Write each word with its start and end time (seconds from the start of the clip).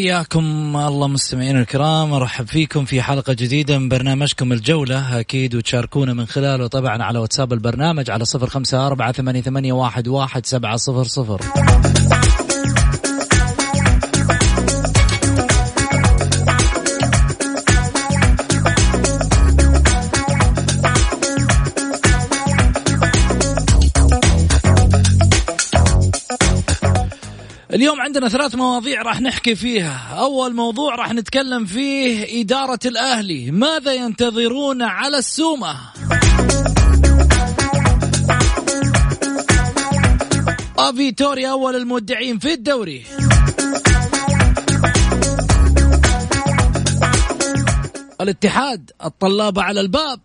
حياكم 0.00 0.76
الله 0.76 1.08
مستمعين 1.08 1.56
الكرام 1.56 2.12
أرحب 2.12 2.46
فيكم 2.46 2.84
في 2.84 3.02
حلقة 3.02 3.32
جديدة 3.32 3.78
من 3.78 3.88
برنامجكم 3.88 4.52
الجولة. 4.52 5.20
أكيد 5.20 5.54
وتشاركونا 5.54 6.14
من 6.14 6.26
خلاله 6.26 6.66
طبعا 6.66 7.02
على 7.02 7.18
واتساب 7.18 7.52
البرنامج 7.52 8.10
على 8.10 8.24
صفر 8.24 8.46
خمسة 8.46 8.86
أربعة 8.86 9.12
ثمانية, 9.12 9.72
واحد, 9.72 10.08
واحد 10.08 10.46
سبعة 10.46 10.76
صفر 10.76 11.04
صفر. 11.04 11.40
عندنا 28.10 28.28
ثلاث 28.28 28.54
مواضيع 28.54 29.02
راح 29.02 29.20
نحكي 29.20 29.54
فيها. 29.54 30.16
أول 30.18 30.54
موضوع 30.54 30.94
راح 30.94 31.12
نتكلم 31.12 31.64
فيه 31.64 32.40
إدارة 32.42 32.78
الأهلي. 32.86 33.50
ماذا 33.50 33.92
ينتظرون 33.92 34.82
على 34.82 35.18
السومة؟ 35.18 35.76
أفيتوريا 40.78 41.50
أول 41.50 41.76
المودعين 41.76 42.38
في 42.38 42.52
الدوري. 42.52 43.04
الاتحاد 48.20 48.90
الطلابة 49.04 49.62
على 49.62 49.80
الباب. 49.80 50.20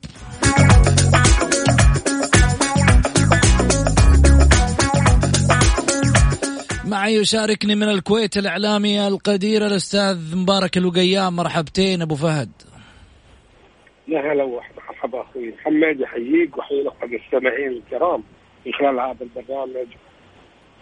معي 6.85 7.15
يشاركني 7.15 7.75
من 7.75 7.89
الكويت 7.89 8.37
الإعلامي 8.37 9.07
القدير 9.07 9.65
الأستاذ 9.65 10.35
مبارك 10.35 10.77
الوقيام. 10.77 11.35
مرحبتين 11.35 12.01
أبو 12.01 12.15
فهد. 12.15 12.51
يا 14.07 14.33
هلا 14.33 14.43
ومرحبا 14.43 15.21
أخوي 15.21 15.51
محمد 15.51 15.99
يحييك 15.99 16.57
وحيي 16.57 16.81
الاخوه 16.81 17.03
المستمعين 17.03 17.71
الكرام 17.71 18.23
من 18.65 18.73
خلال 18.73 18.99
هذا 18.99 19.17
البرنامج 19.21 19.87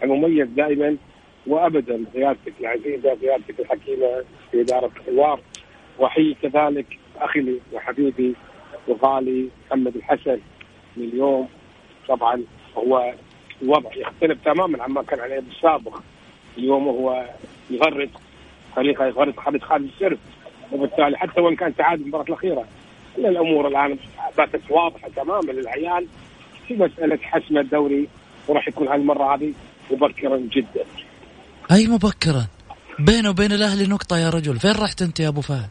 المميز 0.02 0.48
دائما 0.48 0.96
وابدا 1.46 2.04
قيادتك 2.14 2.52
العزيزة 2.60 3.14
قيادتك 3.14 3.60
الحكيمة 3.60 4.24
في 4.50 4.60
إدارة 4.60 4.90
الحوار 4.96 5.40
وأحيي 5.98 6.36
كذلك 6.42 6.86
أخي 7.16 7.60
وحبيبي 7.72 8.34
وغالي 8.88 9.48
محمد 9.66 9.96
الحسن. 9.96 10.38
اليوم 10.96 11.48
طبعا 12.08 12.42
هو 12.76 13.14
الوضع 13.62 13.90
يختلف 13.96 14.38
تماما 14.44 14.82
عما 14.82 15.02
كان 15.02 15.20
عليه 15.20 15.40
بالسابق 15.40 16.00
اليوم 16.58 16.88
هو 16.88 17.24
يغرد 17.70 18.10
فريقه 18.76 19.06
يغرد 19.06 19.36
خالد 19.36 19.62
خالد 19.62 19.90
السرب 19.94 20.18
وبالتالي 20.72 21.18
حتى 21.18 21.40
وإن 21.40 21.56
كان 21.56 21.76
تعادل 21.76 22.02
المباراة 22.02 22.24
الأخيرة 22.24 22.64
كل 23.16 23.26
الأمور 23.26 23.68
الآن 23.68 23.98
باتت 24.36 24.70
واضحة 24.70 25.08
تماما 25.16 25.52
للعيان 25.52 26.06
في 26.68 26.74
مسألة 26.74 27.18
حسم 27.22 27.58
الدوري 27.58 28.08
وراح 28.48 28.68
يكون 28.68 28.88
هالمرة 28.88 29.34
هذه 29.34 29.52
مبكرا 29.90 30.36
جدا. 30.36 30.84
أي 31.72 31.86
مبكرا؟ 31.86 32.46
بينه 32.98 33.30
وبين 33.30 33.52
الأهلي 33.52 33.86
نقطة 33.86 34.18
يا 34.18 34.30
رجل. 34.30 34.58
فين 34.58 34.70
رحت 34.70 35.02
أنت 35.02 35.20
يا 35.20 35.28
أبو 35.28 35.40
فهد؟ 35.40 35.70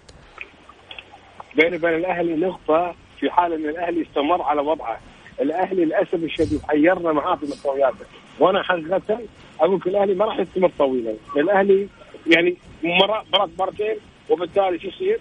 بينه 1.56 1.76
وبين 1.76 1.94
الأهلي 1.94 2.36
نقطة 2.36 2.96
في 3.20 3.30
حال 3.30 3.54
إن 3.54 3.70
الأهلي 3.70 4.02
استمر 4.02 4.42
على 4.42 4.62
وضعه. 4.62 5.00
الأهلي 5.42 5.86
للأسف 5.86 6.14
الشديد 6.14 6.62
حيرنا 6.68 7.12
معاه 7.14 7.36
في 7.36 7.46
مستوياته 7.46 8.06
وأنا 8.40 8.64
حقيقة 8.64 9.20
أقول 9.60 9.76
لك 9.78 9.88
الأهلي 9.88 10.14
ما 10.14 10.26
راح 10.26 10.40
يستمر 10.40 10.72
طويلا، 10.80 11.14
الأهلي 11.38 11.88
يعني 12.28 12.58
مرة 12.84 13.24
مرات 13.34 13.50
مرتين 13.60 13.96
وبالتالي 14.30 14.80
شو 14.80 14.88
يصير؟ 14.88 15.20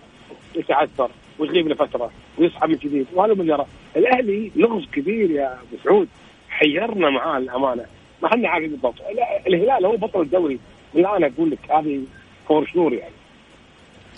يتعثر 0.57 1.11
ويغيب 1.39 1.69
لفترة 1.69 2.11
ويصحى 2.39 2.67
من 2.67 2.75
جديد 2.75 3.07
وهذا 3.15 3.35
من 3.35 3.49
يرى 3.49 3.67
الأهلي 3.97 4.51
لغز 4.57 4.85
كبير 4.93 5.31
يا 5.31 5.53
أبو 5.53 5.77
سعود. 5.85 6.09
حيرنا 6.51 7.11
معاه 7.11 7.39
الأمانة. 7.39 7.85
ما 8.23 8.29
حنا 8.29 8.49
عارفين 8.49 8.71
بالضبط 8.71 8.95
ال- 9.01 9.55
الهلال 9.55 9.87
هو 9.87 9.97
بطل 9.97 10.21
الدوري. 10.21 10.59
الآن 10.95 11.25
أقول 11.25 11.51
لك 11.51 11.59
هذه 11.71 12.01
for 12.49 12.67
sure 12.67 12.93
يعني؟ 12.93 13.15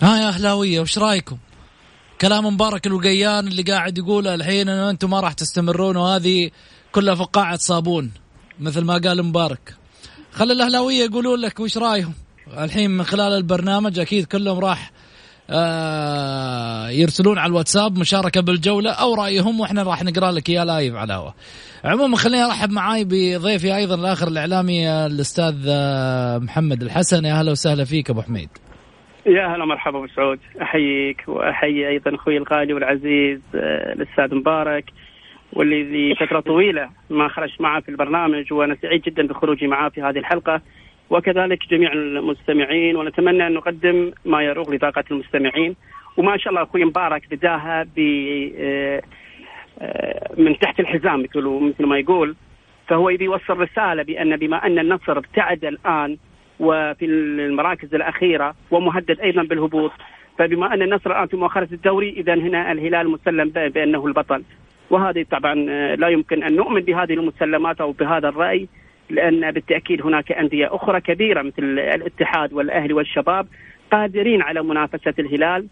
ها 0.01 0.17
يا 0.17 0.27
أهلاوية 0.27 0.79
وش 0.79 0.97
رأيكم؟ 0.99 1.37
كلام 2.21 2.45
مبارك 2.45 2.87
الوقيان 2.87 3.47
اللي 3.47 3.61
قاعد 3.61 3.97
يقول 3.97 4.27
الحين 4.27 4.69
أنه 4.69 4.89
أنتم 4.89 5.09
ما 5.09 5.19
راح 5.19 5.33
تستمرون 5.33 5.97
وهذه 5.97 6.51
كلها 6.91 7.15
فقاعة 7.15 7.57
صابون 7.57 8.11
مثل 8.59 8.81
ما 8.81 8.97
قال 8.97 9.23
مبارك. 9.23 9.75
خلي 10.31 10.53
الأهلاوية 10.53 11.03
يقولون 11.03 11.39
لك 11.39 11.59
وش 11.59 11.77
رأيهم؟ 11.77 12.13
الحين 12.57 12.91
من 12.91 13.03
خلال 13.03 13.33
البرنامج 13.33 13.99
أكيد 13.99 14.25
كلهم 14.25 14.59
راح 14.59 14.91
آه 15.49 16.89
يرسلون 16.89 17.37
على 17.37 17.49
الواتساب 17.49 17.97
مشاركة 17.97 18.41
بالجولة 18.41 18.91
أو 18.91 19.15
رأيهم 19.15 19.59
وإحنا 19.59 19.83
راح 19.83 20.03
نقرأ 20.03 20.31
لك 20.31 20.49
إياه 20.49 20.63
live 20.63 20.95
على 20.95 21.33
عموما 21.83 22.17
خليني 22.17 22.45
أرحب 22.45 22.69
معاي 22.69 23.03
بضيفي 23.05 23.75
أيضا 23.75 23.95
الآخر 23.95 24.27
الإعلامي 24.27 24.89
آه، 24.89 25.05
الأستاذ 25.05 25.55
آه، 25.67 26.37
محمد 26.37 26.83
الحسن. 26.83 27.25
يا 27.25 27.39
أهلا 27.39 27.51
وسهلا 27.51 27.85
فيك 27.85 28.09
أبو 28.09 28.21
حميد. 28.21 28.49
يا 29.25 29.47
هلا 29.47 29.65
مرحبا 29.65 29.97
ابو 29.97 30.07
سعود 30.07 30.39
أحييك 30.61 31.23
وأحيي 31.27 31.87
أيضا 31.87 32.15
أخوي 32.15 32.37
الغالي 32.37 32.73
والعزيز 32.73 33.41
آه، 33.55 33.93
الأستاذ 33.93 34.35
مبارك 34.35 34.85
واللي 35.53 35.83
ذي 35.83 36.15
فترة 36.15 36.39
طويلة 36.39 36.89
ما 37.09 37.27
خرج 37.27 37.55
معه 37.59 37.81
في 37.81 37.89
البرنامج 37.89 38.53
وأنا 38.53 38.77
سعيد 38.81 39.01
جدا 39.01 39.27
بخروجي 39.27 39.67
معاه 39.67 39.89
في 39.89 40.01
هذه 40.01 40.17
الحلقة. 40.17 40.61
وكذلك 41.09 41.69
جميع 41.69 41.93
المستمعين 41.93 42.95
ونتمنى 42.95 43.47
أن 43.47 43.53
نقدم 43.53 44.11
ما 44.25 44.41
يروق 44.41 44.69
لطاقة 44.69 45.03
المستمعين. 45.11 45.75
وما 46.17 46.37
شاء 46.37 46.49
الله 46.49 46.63
أخوي 46.63 46.85
مبارك 46.85 47.27
بداها 47.31 47.85
ب 47.95 47.99
آه، 48.59 49.01
آه، 49.81 50.31
من 50.37 50.59
تحت 50.59 50.79
الحزام 50.79 51.21
مثل 51.45 51.85
ما 51.85 51.97
يقول. 51.97 52.35
فهو 52.87 53.09
يبي 53.09 53.25
يوصل 53.25 53.57
رسالة 53.57 54.03
بأن 54.03 54.37
بما 54.37 54.65
أن 54.65 54.79
النصر 54.79 55.17
ابتعد 55.17 55.65
الآن 55.65 56.17
وفي 56.59 57.05
المراكز 57.05 57.95
الأخيرة 57.95 58.55
ومهدد 58.71 59.19
أيضا 59.19 59.43
بالهبوط. 59.43 59.91
فبما 60.37 60.73
أن 60.73 60.81
النصر 60.81 61.11
الآن 61.11 61.27
في 61.27 61.37
مؤخرة 61.37 61.67
الدوري 61.71 62.09
اذا 62.09 62.33
هنا 62.33 62.71
الهلال 62.71 63.09
مسلم 63.09 63.49
بأنه 63.49 64.05
البطل. 64.05 64.43
وهذه 64.89 65.25
طبعا 65.31 65.65
آه، 65.69 65.95
لا 65.95 66.07
يمكن 66.07 66.43
أن 66.43 66.55
نؤمن 66.55 66.81
بهذه 66.81 67.13
المسلمات 67.13 67.81
أو 67.81 67.91
بهذا 67.91 68.29
الرأي 68.29 68.67
لأن 69.09 69.51
بالتأكيد 69.51 70.01
هناك 70.01 70.31
أندية 70.31 70.75
أخرى 70.75 71.01
كبيرة 71.01 71.41
مثل 71.41 71.63
الاتحاد 71.79 72.53
والأهلي 72.53 72.93
والشباب 72.93 73.47
قادرين 73.91 74.41
على 74.41 74.63
منافسة 74.63 75.13
الهلال. 75.19 75.67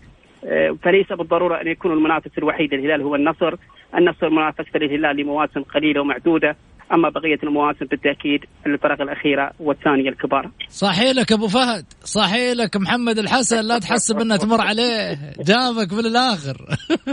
آه، 0.45 0.77
فليس 0.83 1.13
بالضرورة 1.13 1.61
أن 1.61 1.67
يكون 1.67 1.91
المنافس 1.91 2.37
الوحيد 2.37 2.73
للهلال 2.73 3.01
هو 3.01 3.15
النصر، 3.15 3.55
النصر 3.97 4.29
منافس 4.29 4.75
للهلال 4.75 5.15
لمواسم 5.15 5.63
قليلة 5.63 6.01
ومعدودة، 6.01 6.55
أما 6.93 7.09
بقية 7.09 7.39
المواسم 7.43 7.85
بالتأكيد 7.85 8.45
الفرق 8.65 9.01
الأخيرة 9.01 9.51
والثانية 9.59 10.09
الكبار. 10.09 10.49
صحي 10.69 11.13
لك 11.13 11.31
أبو 11.31 11.47
فهد، 11.47 11.85
صحي 12.03 12.53
لك 12.53 12.77
محمد 12.77 13.17
الحسن 13.17 13.61
لا 13.61 13.79
تحسب 13.79 14.19
انها 14.19 14.37
تمر 14.37 14.61
عليه، 14.61 15.17
جابك 15.39 15.93
بالآخر. 15.93 16.57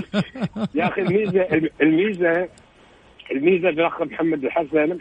يا 0.75 0.89
أخي 0.89 1.01
الميزه 1.01 1.47
الميزه 1.83 2.49
الميزة 3.31 3.71
في 3.71 3.81
الاخ 3.81 4.03
محمد 4.03 4.45
الحسن 4.45 4.99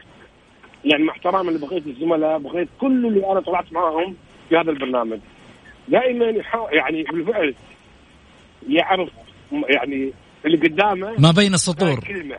يعني 0.85 1.03
مع 1.03 1.13
احترامي 1.13 1.51
لبقيه 1.51 1.81
الزملاء 1.87 2.37
بقيه 2.37 2.67
كل 2.79 3.05
اللي 3.05 3.31
أنا 3.31 3.39
طلعت 3.39 3.73
معاهم 3.73 4.15
في 4.49 4.57
هذا 4.57 4.71
البرنامج 4.71 5.19
دائما 5.87 6.43
يعني 6.71 7.03
بالفعل 7.03 7.55
يعرف 8.69 9.09
يعني 9.51 10.13
اللي 10.45 10.57
قدامه 10.57 11.15
ما 11.19 11.31
بين 11.31 11.53
السطور 11.53 11.99
كلمة 11.99 12.37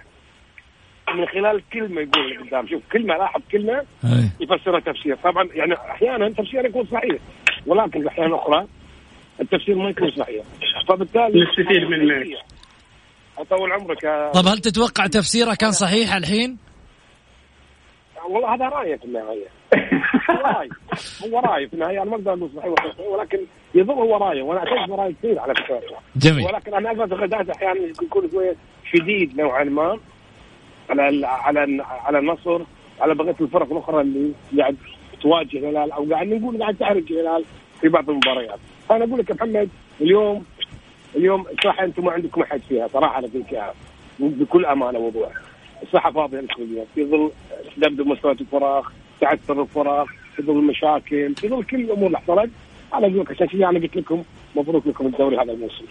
من 1.14 1.26
خلال 1.26 1.62
كلمة 1.72 2.00
يقول 2.00 2.46
قدام. 2.46 2.66
شوف 2.66 2.82
كلمة 2.92 3.16
لاحظ 3.16 3.40
كلمة 3.52 3.82
يفسرها 4.40 4.80
تفسير. 4.80 5.16
طبعا 5.16 5.48
يعني 5.54 5.74
أحيانا 5.74 6.30
تفسير 6.30 6.66
يكون 6.66 6.86
صحيح 6.86 7.20
ولكن 7.66 8.06
أحيانا 8.06 8.36
أخرى 8.36 8.66
التفسير 9.40 9.76
ما 9.76 9.90
يكون 9.90 10.10
صحيح. 10.10 10.44
فبالتالي 10.88 11.44
نستفيد 11.44 11.82
منه 11.90 12.36
أطول 13.38 13.72
عمرك. 13.72 14.00
طب 14.34 14.46
هل 14.46 14.58
تتوقع 14.58 15.06
تفسيره 15.06 15.54
كان 15.54 15.72
صحيح 15.72 16.14
الحين؟ 16.14 16.58
والله 18.30 18.54
هذا 18.54 18.64
رايه 18.64 18.96
في 18.96 19.04
النهاية. 19.04 19.46
هو 20.30 20.36
رأي. 20.36 20.68
هو 21.24 21.40
رأي 21.40 21.68
في 21.68 21.74
النهاية. 21.74 22.02
أنا 22.02 22.10
ما 22.10 22.16
أقدر 22.16 22.32
أقول 22.32 22.50
صحيح 22.56 22.66
ولا 22.66 22.92
صحيح 22.92 23.06
ولكن 23.06 23.38
يظل 23.74 23.92
هو 23.92 24.16
رايه 24.16 24.42
وأنا 24.42 24.60
أعتقد 24.60 24.90
براي 24.90 25.12
كثير 25.12 25.38
على 25.38 25.54
فكرة. 25.54 25.80
جميل. 26.16 26.44
ولكن 26.44 26.74
أنا 26.74 26.90
أقدر 26.90 27.52
أحيانا 27.56 27.80
يكون 28.02 28.30
شوية 28.30 28.56
شديد 28.92 29.40
نوعا 29.40 29.64
ما. 29.64 29.98
على 30.90 31.26
على 31.26 31.82
على 31.82 32.18
النصر 32.18 32.62
على 33.00 33.14
بقية 33.14 33.36
الفرق 33.40 33.72
الأخرى 33.72 34.00
اللي 34.00 34.32
قاعد 34.58 34.76
تواجه 35.22 35.58
الهلال 35.58 35.92
أو 35.92 36.04
قاعد 36.10 36.26
نقول 36.28 36.62
قاعد 36.62 36.76
تحرج 36.76 37.12
الهلال 37.12 37.44
في 37.80 37.88
بعض 37.88 38.10
المباريات. 38.10 38.58
فانا 38.88 39.04
أقول 39.04 39.18
لك 39.18 39.30
يا 39.30 39.34
محمد 39.34 39.68
اليوم 40.00 40.44
اليوم 41.16 41.46
صح 41.64 41.80
أنتم 41.80 42.04
ما 42.04 42.12
عندكم 42.12 42.42
أحد 42.42 42.60
فيها 42.68 42.88
صراحة 42.88 43.18
أنا 43.18 43.28
فيك 43.28 43.62
بكل 44.18 44.66
أمانة 44.66 44.98
ووضوح 44.98 45.32
الصحة 45.82 46.10
فاضية 46.10 46.44
اليوم 46.58 46.86
في 46.94 47.04
ظل 47.04 47.30
دبدب 47.76 48.06
مستويات 48.06 48.40
الفراغ 48.40 48.88
تعثر 49.20 49.62
الفراغ 49.62 50.06
في 50.36 50.42
ظل 50.42 50.58
المشاكل 50.58 51.34
في 51.34 51.48
ظل 51.48 51.64
كل 51.64 51.80
الأمور 51.80 52.06
اللي 52.06 52.18
حصلت. 52.18 52.50
أنا 52.94 53.06
أقول 53.06 53.20
لك 53.20 53.30
عشان 53.30 53.46
كذا 53.46 53.68
أنا 53.68 53.78
قلت 53.78 53.96
لكم 53.96 54.22
مبروك 54.56 54.86
لكم 54.86 55.06
الدوري 55.06 55.36
هذا 55.36 55.52
الموسم. 55.52 55.84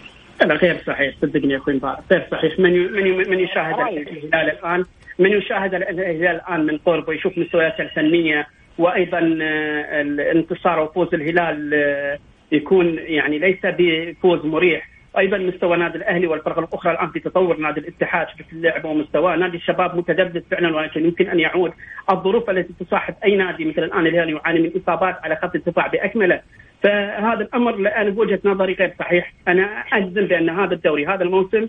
لا 0.46 0.54
غير 0.54 0.82
صحيح 0.86 1.14
صدقني 1.22 1.52
يا 1.52 1.58
أخوي 1.58 1.74
مبارك 1.74 1.98
غير 2.12 2.26
صحيح. 2.30 2.58
من 2.58 2.92
من 2.92 3.30
من 3.30 3.40
يشاهد 3.40 3.80
الهلال 3.80 4.50
الآن؟ 4.50 4.84
من 5.18 5.30
يشاهد 5.30 5.74
الهلال 5.74 6.26
الآن 6.26 6.66
من 6.66 6.78
قرب 6.78 7.08
ويشوف 7.08 7.38
مستوياته 7.38 7.82
الفنية 7.82 8.46
وأيضا 8.78 9.38
آه، 9.42 10.02
الانتصار 10.02 10.80
وفوز 10.80 11.14
الهلال 11.14 11.70
آه، 11.74 12.18
يكون 12.52 12.98
يعني 12.98 13.38
ليس 13.38 13.58
بفوز 13.64 14.46
مريح. 14.46 14.90
أيضا 15.18 15.38
مستوى 15.38 15.76
نادي 15.76 15.98
الأهلي 15.98 16.26
والفرق 16.26 16.58
الأخرى 16.58 16.92
الآن 16.92 17.10
في 17.10 17.20
تطور 17.20 17.56
نادي 17.56 17.80
الاتحاد 17.80 18.26
في 18.26 18.52
اللعب 18.52 18.84
ومستواه، 18.84 19.36
نادي 19.36 19.56
الشباب 19.56 19.96
متجدد 19.96 20.44
فعلا 20.50 20.76
ولكن 20.76 21.04
يمكن 21.04 21.28
أن 21.28 21.40
يعود. 21.40 21.72
الظروف 22.10 22.50
التي 22.50 22.84
تصاحب 22.84 23.14
أي 23.24 23.36
نادي 23.36 23.64
مثل 23.64 23.82
الآن 23.84 24.06
الهلال 24.06 24.30
يعاني 24.30 24.60
من 24.60 24.70
إصابات 24.82 25.16
على 25.24 25.36
خط 25.36 25.54
الدفاع 25.54 25.86
بأكمله، 25.86 26.40
فهذا 26.82 27.40
الأمر 27.40 27.74
أنا 27.96 28.10
بوجهة 28.10 28.40
نظري 28.44 28.72
غير 28.72 28.94
صحيح، 28.98 29.32
أنا 29.48 29.62
أجزم 29.92 30.26
بأن 30.26 30.50
هذا 30.50 30.74
الدوري 30.74 31.06
هذا 31.06 31.22
الموسم 31.22 31.68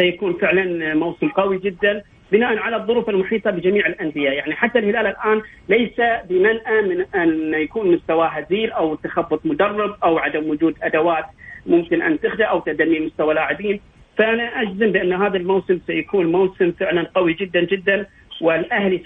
سيكون 0.00 0.32
فعلا 0.32 0.94
موسم 0.94 1.28
قوي 1.28 1.58
جدا 1.58 2.02
بناء 2.32 2.58
على 2.58 2.76
الظروف 2.76 3.08
المحيطة 3.08 3.50
بجميع 3.50 3.86
الأندية، 3.86 4.30
يعني 4.30 4.54
حتى 4.54 4.78
الهلال 4.78 5.06
الآن 5.06 5.42
ليس 5.68 6.00
بمنأى 6.28 6.82
من 6.82 7.04
أن 7.14 7.54
يكون 7.54 7.92
مستواه 7.94 8.26
هزيل 8.26 8.72
أو 8.72 8.94
تخبط 8.94 9.46
مدرب 9.46 9.96
أو 10.04 10.18
عدم 10.18 10.50
وجود 10.50 10.74
أدوات 10.82 11.24
ممكن 11.66 12.02
أن 12.02 12.20
تخدع 12.20 12.50
أو 12.50 12.60
تدني 12.60 13.00
مستوى 13.00 13.34
لاعبين. 13.34 13.80
فأنا 14.18 14.62
أجزم 14.62 14.92
بأن 14.92 15.12
هذا 15.12 15.36
الموسم 15.36 15.80
سيكون 15.86 16.32
موسم 16.32 16.72
فعلا 16.72 17.06
قوي 17.14 17.32
جدا 17.32 17.60
جدا 17.64 18.06
والأهلي 18.40 19.02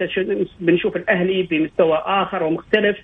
بنشوف 0.60 0.96
الأهلي 0.96 1.42
بمستوى 1.42 2.02
آخر 2.06 2.42
ومختلف. 2.42 2.96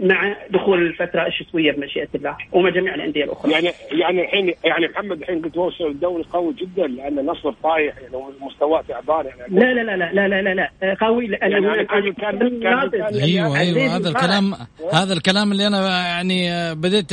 مع 0.00 0.36
دخول 0.50 0.86
الفترة 0.86 1.26
الشتوية 1.26 1.72
بمشيئة 1.72 2.08
الله 2.14 2.36
ومع 2.52 2.70
جميع 2.70 2.94
الأندية 2.94 3.24
الأخرى. 3.24 3.52
يعني 3.52 3.70
يعني 3.92 4.24
الحين 4.24 4.54
يعني 4.64 4.88
محمد 4.88 5.20
الحين 5.20 5.42
قلت 5.42 5.56
وصل 5.56 5.86
الدوري 5.86 6.24
قوي 6.32 6.54
جدا 6.54 6.86
لأن 6.86 7.18
النصر 7.18 7.52
طايح 7.62 7.94
يعني 7.98 8.24
مستواه 8.40 8.82
تعبان 8.88 9.26
يعني. 9.26 9.60
لا 9.60 9.74
لا 9.74 9.96
لا 9.96 10.12
لا 10.12 10.28
لا 10.28 10.42
لا 10.42 10.54
لا. 10.54 10.94
قوي 11.00 11.26
لأن 11.26 11.50
يعني 11.50 11.84
كان 11.84 12.12
كان 12.12 12.60
كان 12.60 13.04
أيوه 13.22 13.58
أيوه 13.58 13.96
هذا 13.96 14.08
الكلام 14.08 14.54
هذا 14.92 15.12
الكلام 15.12 15.52
اللي 15.52 15.66
أنا 15.66 16.06
يعني 16.08 16.48
بديت 16.74 17.12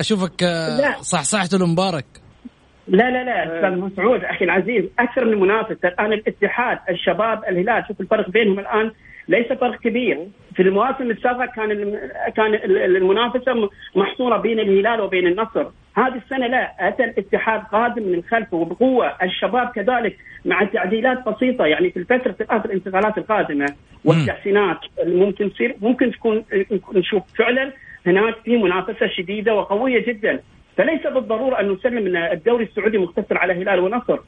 أشوفك 0.00 0.44
صحصحته 1.00 1.58
لمبارك 1.58 2.04
لا 2.88 3.10
لا 3.10 3.24
لا 3.24 3.44
أستاذ 3.44 3.78
مسعود 3.78 4.24
أخي 4.24 4.44
العزيز 4.44 4.84
أكثر 4.98 5.24
من 5.24 5.40
منافس 5.40 5.76
الآن 5.84 6.12
الاتحاد 6.12 6.78
الشباب 6.90 7.44
الهلال. 7.48 7.84
شوف 7.88 8.00
الفرق 8.00 8.30
بينهم 8.30 8.58
الآن. 8.58 8.92
ليس 9.28 9.52
فرق 9.52 9.80
كبير. 9.80 10.26
في 10.54 10.62
المواسم 10.62 11.10
السابقة 11.10 11.46
كان 11.46 11.98
كان 12.36 12.54
المنافسة 12.64 13.68
محصورة 13.96 14.36
بين 14.36 14.60
الهلال 14.60 15.00
وبين 15.00 15.26
النصر. 15.26 15.66
هذه 15.96 16.20
السنة 16.24 16.46
لا 16.46 16.88
اتى 16.88 17.04
الاتحاد 17.04 17.62
قادم 17.72 18.02
من 18.02 18.22
خلفه 18.22 18.56
وبقوة 18.56 19.12
الشباب 19.22 19.68
كذلك 19.68 20.16
مع 20.44 20.64
تعديلات 20.64 21.28
بسيطة. 21.28 21.66
يعني 21.66 21.90
في 21.90 21.98
الفترة 21.98 22.36
الان 22.40 22.60
الانتقالات 22.64 23.18
القادمة 23.18 23.66
والتحسينات 24.04 24.78
ممكن 25.06 25.52
تصير 25.52 25.76
ممكن 25.80 26.10
تكون 26.12 26.44
نشوف 26.94 27.22
فعلا 27.38 27.72
هناك 28.06 28.34
في 28.44 28.56
منافسة 28.56 29.06
شديدة 29.06 29.54
وقوية 29.54 30.06
جدا. 30.06 30.40
فليس 30.76 31.06
بالضرورة 31.06 31.60
أن 31.60 31.70
نسلم 31.70 32.06
إن 32.06 32.16
الدوري 32.16 32.64
السعودي 32.64 32.98
مقتصر 32.98 33.38
على 33.38 33.52
هلال 33.52 33.80
ونصر. 33.80 34.18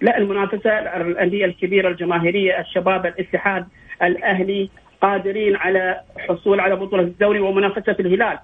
لا 0.00 0.18
المنافسة 0.18 0.70
الأندية 0.78 1.44
الكبيرة 1.44 1.88
الجماهيرية 1.88 2.60
الشباب 2.60 3.06
الاتحاد 3.06 3.66
الأهلي 4.02 4.70
قادرين 5.02 5.56
على 5.56 6.00
حصول 6.18 6.60
على 6.60 6.76
بطولة 6.76 7.02
الدوري 7.02 7.40
ومنافسة 7.40 7.96
الهلال. 8.00 8.38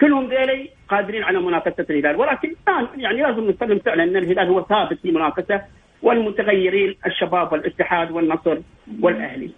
كلهم 0.00 0.28
ذيلي 0.28 0.70
قادرين 0.88 1.22
على 1.22 1.38
منافسة 1.38 1.86
الهلال. 1.90 2.16
ولكن 2.16 2.48
الآن 2.48 3.00
يعني 3.00 3.22
لازم 3.22 3.50
نسلم 3.50 3.78
فعلا 3.78 4.02
أن 4.02 4.16
الهلال 4.16 4.48
هو 4.48 4.66
ثابت 4.68 4.98
في 5.02 5.08
المنافسه 5.08 5.62
والمتغيرين 6.02 6.94
الشباب 7.06 7.52
والاتحاد 7.52 8.10
والنصر 8.10 8.58
والأهلي. 9.02 9.50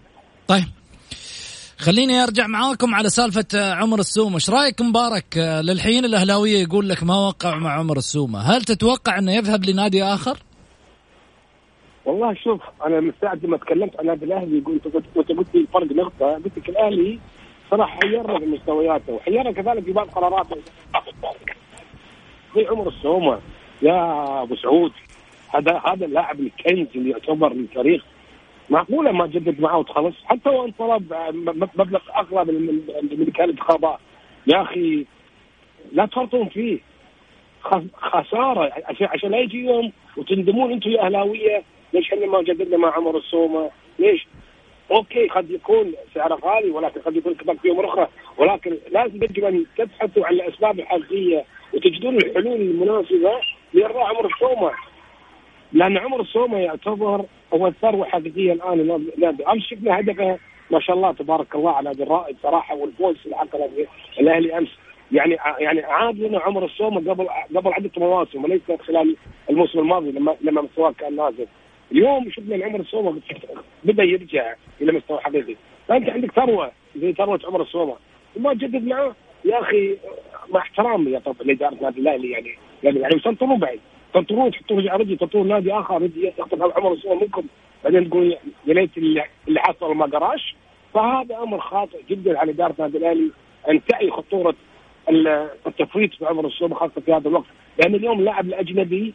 طيب 0.48 0.64
خليني 1.78 2.22
أرجع 2.22 2.46
معاكم 2.46 2.94
على 2.94 3.08
سالفة 3.08 3.74
عمر 3.74 3.98
السومة، 3.98 4.34
إيش 4.34 4.50
رأيك 4.50 4.80
مبارك؟ 4.82 5.24
للحين 5.62 6.04
الأهلاوية 6.04 6.62
يقول 6.62 6.88
لك 6.88 7.02
ما 7.02 7.14
وقع 7.14 7.58
مع 7.58 7.70
عمر 7.72 7.96
السومة، 7.96 8.38
هل 8.40 8.62
تتوقع 8.62 9.18
أنه 9.18 9.32
يذهب 9.32 9.64
لنادي 9.64 10.04
آخر؟ 10.04 10.38
والله 12.08 12.34
شوف 12.34 12.60
أنا 12.86 13.00
من 13.00 13.12
ساعة 13.20 13.38
ما 13.42 13.56
تكلمت 13.56 13.96
عن 13.96 14.00
النادي 14.00 14.24
الأهلي 14.24 14.60
قلت 14.60 14.86
وانت 15.16 15.32
قلت 15.32 15.54
لي 15.54 15.60
الفرق 15.60 15.92
نقطة. 15.92 16.34
قلت 16.34 16.58
لك 16.58 16.68
الأهلي 16.68 17.18
صراحة 17.70 18.00
حيرنا 18.02 18.38
في 18.38 18.46
مستوياته. 18.46 19.12
وحيرنا 19.12 19.52
كذلك 19.52 19.84
في 19.84 19.92
بعض 19.92 20.08
قراراته. 20.08 20.56
زي 22.56 22.66
عمر 22.66 22.88
السومة 22.88 23.38
يا 23.82 24.42
أبو 24.42 24.56
سعود 24.56 24.92
هذا 25.54 25.82
هذا 25.86 26.06
اللاعب 26.06 26.40
الكنز 26.40 26.86
اللي 26.94 27.10
يعتبر 27.10 27.52
للفريق 27.52 28.04
معقولة 28.70 29.12
ما 29.12 29.26
جدد 29.26 29.60
معه 29.60 29.78
وتخلص 29.78 30.14
حتى 30.24 30.48
وان 30.50 30.70
طلب 30.78 31.14
مبلغ 31.76 32.00
أغلى 32.16 32.52
من 33.16 33.32
كان 33.34 33.48
انتخابات 33.48 33.98
يا 34.46 34.62
أخي 34.62 35.06
لا 35.92 36.06
تفرطون 36.06 36.48
فيه. 36.48 36.78
خسارة. 37.94 38.72
عشان 38.84 39.06
عشان 39.06 39.30
لا 39.30 39.38
يجي 39.38 39.64
يوم 39.64 39.92
وتندمون 40.16 40.72
أنتم 40.72 40.90
يا 40.90 41.02
أهلاوية. 41.02 41.62
ليش 41.92 42.12
إحنا 42.12 42.26
ما 42.26 42.42
جددنا 42.42 42.76
مع 42.76 42.94
عمر 42.96 43.16
السومة؟ 43.16 43.70
ليش؟ 43.98 44.26
أوكي 44.90 45.28
قد 45.28 45.50
يكون 45.50 45.92
سعره 46.14 46.38
غالي 46.44 46.70
ولكن 46.70 47.00
قد 47.00 47.16
يكون 47.16 47.34
كذلك 47.34 47.60
في 47.60 47.70
امور 47.70 47.88
أخرى 47.88 48.08
ولكن 48.38 48.78
لازم 48.90 49.22
يجب 49.22 49.44
ان 49.44 49.64
تبحثوا 49.78 50.26
عن 50.26 50.32
الأسباب 50.34 50.80
الحقيقية 50.80 51.44
وتجدون 51.74 52.16
الحلول 52.16 52.60
المناسبة 52.60 53.40
لارضاء 53.74 54.04
عمر 54.04 54.26
السومة 54.26 54.70
لأن 55.72 55.96
عمر 55.98 56.20
السومة 56.20 56.58
يعتبر 56.58 57.24
هو 57.54 57.66
الثروة 57.66 58.06
الحقيقية 58.06 58.52
الآن 58.52 59.08
أمس 59.48 59.62
شفنا 59.62 60.00
هدفه 60.00 60.38
ما 60.70 60.80
شاء 60.80 60.96
الله 60.96 61.12
تبارك 61.12 61.54
الله 61.54 61.70
على 61.70 61.90
الرائد 61.90 62.36
صراحة 62.42 62.74
والفوز 62.74 63.16
اللي 63.24 63.36
حقق 63.36 63.70
الأهلي 64.20 64.58
أمس 64.58 64.68
يعني 65.12 65.36
يعني 65.58 65.80
عاد 65.80 66.18
لنا 66.18 66.40
عمر 66.40 66.64
السومة 66.64 67.10
قبل 67.10 67.28
قبل 67.56 67.72
عدة 67.72 67.90
مواسم 67.96 68.44
وليس 68.44 68.62
خلال 68.86 69.16
الموسم 69.50 69.78
الماضي 69.78 70.10
لما 70.10 70.36
لما 70.40 70.62
مستواه 70.62 70.92
كان 70.92 71.16
نازل 71.16 71.46
اليوم 71.92 72.30
شفنا 72.30 72.54
العمر 72.54 72.80
الصومة 72.80 73.20
بدأ 73.84 74.02
يرجع 74.02 74.54
إلى 74.80 74.92
مستوى 74.92 75.18
حقيقي. 75.20 75.54
فانت 75.88 76.08
عندك 76.10 76.32
ثروة 76.32 76.72
زي 76.96 77.12
ثروة 77.12 77.40
عمر 77.44 77.62
الصومة. 77.62 77.96
وما 78.36 78.54
تجدد 78.54 78.84
معه 78.86 79.14
يا 79.44 79.60
أخي 79.60 79.96
مع 80.50 80.60
احترامي 80.60 81.10
يا 81.10 81.18
طب 81.18 81.36
لاداره 81.42 81.74
النادي 81.74 82.00
الأهلي 82.00 82.30
يعني 82.30 82.54
يعني 82.82 82.98
يعني 83.00 83.14
مو 83.42 83.56
بعيد 83.56 83.80
تطرون 84.14 84.50
تحطوه 84.50 84.78
على 84.90 85.02
رجل 85.02 85.16
تطرون 85.18 85.48
نادي 85.48 85.72
آخر 85.72 86.10
يخطف 86.16 86.62
عمر 86.62 86.92
السوء 86.92 87.14
منكم. 87.20 87.42
بعدين 87.84 88.10
تقول 88.10 88.36
يا 88.66 88.74
ليت 88.74 88.98
اللي 88.98 89.60
حصل 89.60 89.94
ما 89.94 90.06
قراش. 90.06 90.54
فهذا 90.94 91.38
أمر 91.38 91.60
خاطئ 91.60 91.98
جدا 92.10 92.38
على 92.38 92.52
إدارة 92.52 92.74
النادي 92.78 92.98
الأهلي 92.98 93.30
أن 93.70 93.80
تعي 93.84 94.10
خطورة 94.10 94.54
ال- 95.10 95.48
التفريط 95.66 96.14
في 96.14 96.26
عمر 96.26 96.46
السوء 96.46 96.74
خاصة 96.74 97.00
في 97.00 97.12
هذا 97.12 97.28
الوقت. 97.28 97.46
لأن 97.78 97.94
اليوم 97.94 98.18
اللاعب 98.18 98.46
الأجنبي 98.46 99.14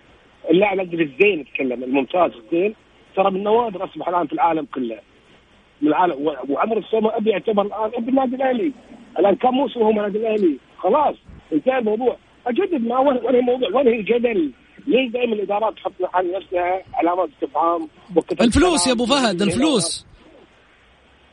اللاعب 0.50 0.80
الاجنبي 0.80 1.04
الزين 1.04 1.40
نتكلم 1.40 1.84
الممتاز 1.84 2.32
الزين. 2.32 2.76
ترى 3.16 3.32
من 3.32 3.44
نوادر 3.44 3.84
أصبح 3.84 4.08
الآن 4.08 4.28
في 4.28 4.34
العالم 4.34 4.68
كله. 4.74 5.00
من 5.82 5.88
العالم 5.88 6.36
وعمر 6.50 6.78
السومه 6.78 7.18
أبي 7.18 7.30
يعتبر 7.30 7.62
الآن 7.62 7.92
ابن 7.94 8.10
النادي 8.10 8.36
الأهلي. 8.36 8.72
الآن 9.20 9.36
كم 9.36 9.50
موسم 9.50 9.80
هو 9.82 9.92
مع 9.92 10.08
النادي 10.08 10.28
الأهلي. 10.28 10.58
خلاص 10.78 11.16
انتهى 11.54 11.78
الموضوع. 11.78 12.18
أجدد 12.48 12.88
ما 12.88 13.00
وين 13.00 13.18
وين 13.26 13.36
الموضوع 13.36 13.70
وين 13.70 13.88
هي 13.88 14.00
الجدل 14.00 14.52
ليش 14.88 15.12
دائما 15.12 15.34
الإدارات 15.34 15.74
تحط 15.74 15.94
على 16.14 16.32
نفسها 16.32 16.84
علامات 16.94 17.30
استفهام 17.30 17.88
الفلوس 18.42 18.88
يا 18.88 18.94
أبو 18.94 19.06
فهد 19.06 19.42
الفلوس. 19.42 20.08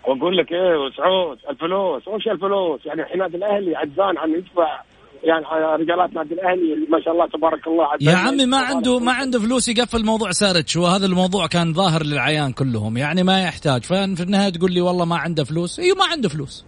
واقول 0.09 0.37
لك 0.37 0.53
إيه 0.53 0.91
سعود 0.97 1.39
الفلوس. 1.51 2.09
وش 2.09 2.29
الفلوس؟ 2.29 2.87
يعني 2.87 3.03
الحين 3.03 3.15
النادي 3.15 3.37
الأهلي 3.37 3.77
عجزان 3.77 4.19
عن 4.19 4.31
يدفع 4.31 4.81
يعني 5.25 5.45
رجالات 5.83 6.11
النادي 6.11 6.35
الأهلي 6.35 6.73
اللي 6.75 6.87
ما 6.91 7.01
شاء 7.05 7.15
الله 7.15 7.27
تبارك 7.27 7.67
الله 7.67 7.85
يا 8.01 8.17
عمي 8.17 8.47
ما 8.47 8.59
عنده 8.59 8.99
ما. 8.99 9.13
عنده 9.13 9.39
فلوس 9.41 9.69
يقفل 9.69 10.05
موضوع 10.05 10.31
سارتش. 10.31 10.77
وهذا 10.77 11.07
الموضوع 11.07 11.47
كان 11.47 11.73
ظاهر 11.73 12.03
للعيان 12.03 12.53
كلهم. 12.53 12.97
يعني 12.97 13.23
ما 13.23 13.43
يحتاج. 13.43 13.83
ففي 13.83 14.23
النهاية 14.23 14.53
تقول 14.53 14.73
لي 14.73 14.81
والله 14.81 15.05
ما 15.05 15.17
عنده 15.17 15.45
فلوس. 15.45 15.81
أيوه 15.81 15.97
ما 15.97 16.05
عنده 16.05 16.29
فلوس. 16.29 16.67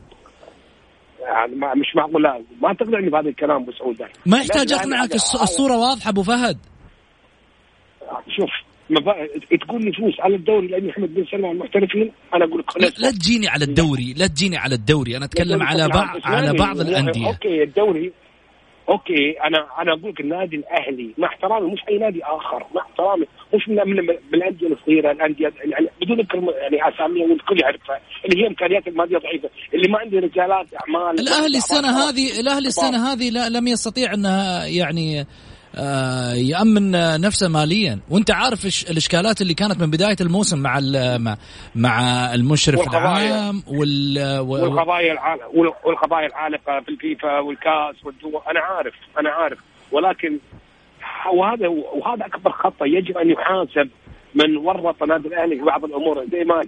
يعني 1.20 1.54
ما 1.54 1.74
مش 1.74 1.96
معقول 1.96 2.22
لا. 2.22 2.42
ما 2.62 2.74
تقنعني 2.74 3.10
بهذا 3.10 3.28
الكلام 3.28 3.62
أبو 3.62 3.72
سعود. 3.72 3.96
ما 4.26 4.38
يحتاج 4.38 4.72
أقنعك. 4.72 5.14
الصورة 5.14 5.76
واضحة 5.76 6.10
أبو 6.10 6.22
فهد. 6.22 6.58
شوف. 8.28 8.50
تقول 9.60 9.84
لي 9.84 9.92
فلوس 9.92 10.20
على 10.20 10.36
الدوري 10.36 10.66
لأني 10.66 10.90
أحمد 10.90 11.14
بن 11.14 11.24
سلمان 11.30 11.50
المحترفين 11.50 12.12
أنا 12.34 12.44
أقول 12.44 12.58
لك 12.58 12.82
لا, 12.82 13.06
لا 13.06 13.10
تجيني 13.10 13.48
على 13.48 13.64
الدوري 13.64 14.14
لا 14.16 14.26
تجيني 14.26 14.56
على 14.56 14.74
الدوري. 14.74 15.16
أنا 15.16 15.24
أتكلم 15.24 15.62
على 15.62 15.88
بعض 15.88 16.16
على 16.24 16.52
بعض 16.52 16.80
الأندية. 16.80 17.26
okay 17.26 17.62
الدوري 17.62 18.12
okay 18.88 19.30
أنا 19.44 19.66
أنا 19.82 19.92
أقول 19.92 20.10
لك 20.10 20.20
النادي 20.20 20.56
الأهلي 20.56 21.14
مع 21.18 21.28
احترامي 21.28 21.72
مش 21.72 21.80
أي 21.88 21.98
نادي 21.98 22.24
آخر 22.24 22.66
مع 22.74 22.82
احترامي. 22.82 23.26
مش 23.54 23.68
من, 23.68 23.76
من, 23.76 24.10
الأندية 24.34 24.66
الصغيرة 24.66 25.10
الأندية 25.12 25.52
يعني 25.64 25.88
بدون 26.02 26.20
ذكر 26.20 26.38
يعني 26.38 26.94
اساميها 26.94 27.26
والكل 27.26 27.60
يعرفها. 27.62 28.00
اللي 28.24 28.42
هي 28.42 28.46
إمكانيات 28.46 28.88
المادية 28.88 29.18
ضعيفة. 29.18 29.50
اللي 29.74 29.88
ما 29.88 29.98
عنده 29.98 30.18
رجالات 30.18 30.66
أعمال 30.74 31.20
الأهلي 31.20 31.56
السنة. 31.56 32.08
هذه 32.08 32.40
الأهلي 32.40 32.68
السنة 32.68 33.12
هذه 33.12 33.48
لم 33.48 33.68
يستطيع 33.68 34.14
أنها 34.14 34.66
يعني 34.66 35.20
آه، 35.20 35.26
يأمن 36.34 36.94
آه، 36.94 37.16
نفسه 37.16 37.48
ماليا. 37.48 37.98
وأنت 38.10 38.30
عارف 38.30 38.64
الإشكالات 38.90 39.40
اللي 39.40 39.54
كانت 39.54 39.80
من 39.80 39.90
بداية 39.90 40.16
الموسم 40.20 40.58
مع 40.62 40.80
مع, 41.74 42.00
المشرف. 42.34 42.80
العام 42.88 43.62
وال 43.68 44.38
والقضايا 44.38 45.12
العالق 45.12 45.42
والقضايا 45.84 46.26
العالقة 46.26 46.80
في 46.80 46.88
الفيفا 46.88 47.38
والكاس 47.38 48.04
والدول 48.04 48.40
أنا 48.50 48.60
عارف 48.60 48.94
أنا 49.20 49.30
عارف. 49.30 49.58
ولكن 49.92 50.38
وهذا 51.34 51.68
وهذا 51.68 52.26
أكبر 52.26 52.50
خطأ 52.52 52.86
يجب 52.86 53.18
أن 53.18 53.30
يحاسب 53.30 53.90
من 54.34 54.56
ورط 54.56 55.02
النادي 55.02 55.28
الأهلي 55.28 55.56
في 55.56 55.62
بعض 55.62 55.84
الأمور. 55.84 56.24
زي 56.32 56.44
ما 56.44 56.62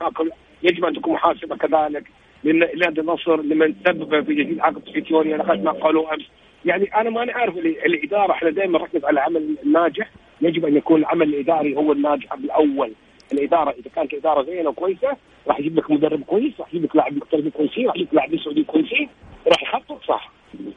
يجب 0.62 0.84
أن 0.84 0.94
تكون 0.94 1.14
محاسبة 1.14 1.56
كذلك 1.56 2.04
لن- 2.44 2.68
لنادي 2.76 3.00
النصر 3.00 3.37
لمن 3.42 3.82
تسبب 3.82 4.25
في 4.26 4.34
جديد 4.34 4.61
عقد 4.61 4.82
فيتوريا 4.94 5.37
لقد 5.37 5.62
ما 5.62 5.70
قالوا 5.73 6.14
أمس. 6.14 6.25
يعني 6.64 6.85
أنا 7.00 7.11
ما 7.11 7.25
نعرف 7.25 7.56
ال- 7.56 7.85
الاداره 7.87 8.33
إحنا 8.33 8.50
دائما 8.50 8.78
نركز 8.78 9.04
على 9.04 9.11
العمل 9.14 9.56
الناجح. 9.64 10.11
يجب 10.40 10.66
أن 10.66 10.76
يكون 10.76 11.00
العمل 11.00 11.28
الإداري 11.35 11.76
هو 11.76 11.92
الناجح 11.92 12.33
الأول. 12.33 12.92
الإدارة 13.33 13.71
إذا 13.71 13.90
كانت 13.97 14.14
اداره 14.14 14.42
زينة 14.42 14.68
وكويسة 14.68 15.16
راح 15.49 15.61
يجيب 15.61 15.78
لك 15.78 15.90
مدرب 15.90 16.23
كويس 16.23 16.52
راح 16.61 16.68
يجيب 16.75 16.85
لك 16.85 16.97
لاعب 16.97 17.16
محترفين 17.16 17.50
كويسين 17.50 17.87
راح 17.87 17.97
يجيب 17.97 18.06
لك 18.09 18.14
لاعبين 18.14 18.38
سعوديين 18.38 18.64
كويسين 18.66 19.09
راح 19.47 19.62
يخطط 19.62 20.02
صح. 20.09 20.33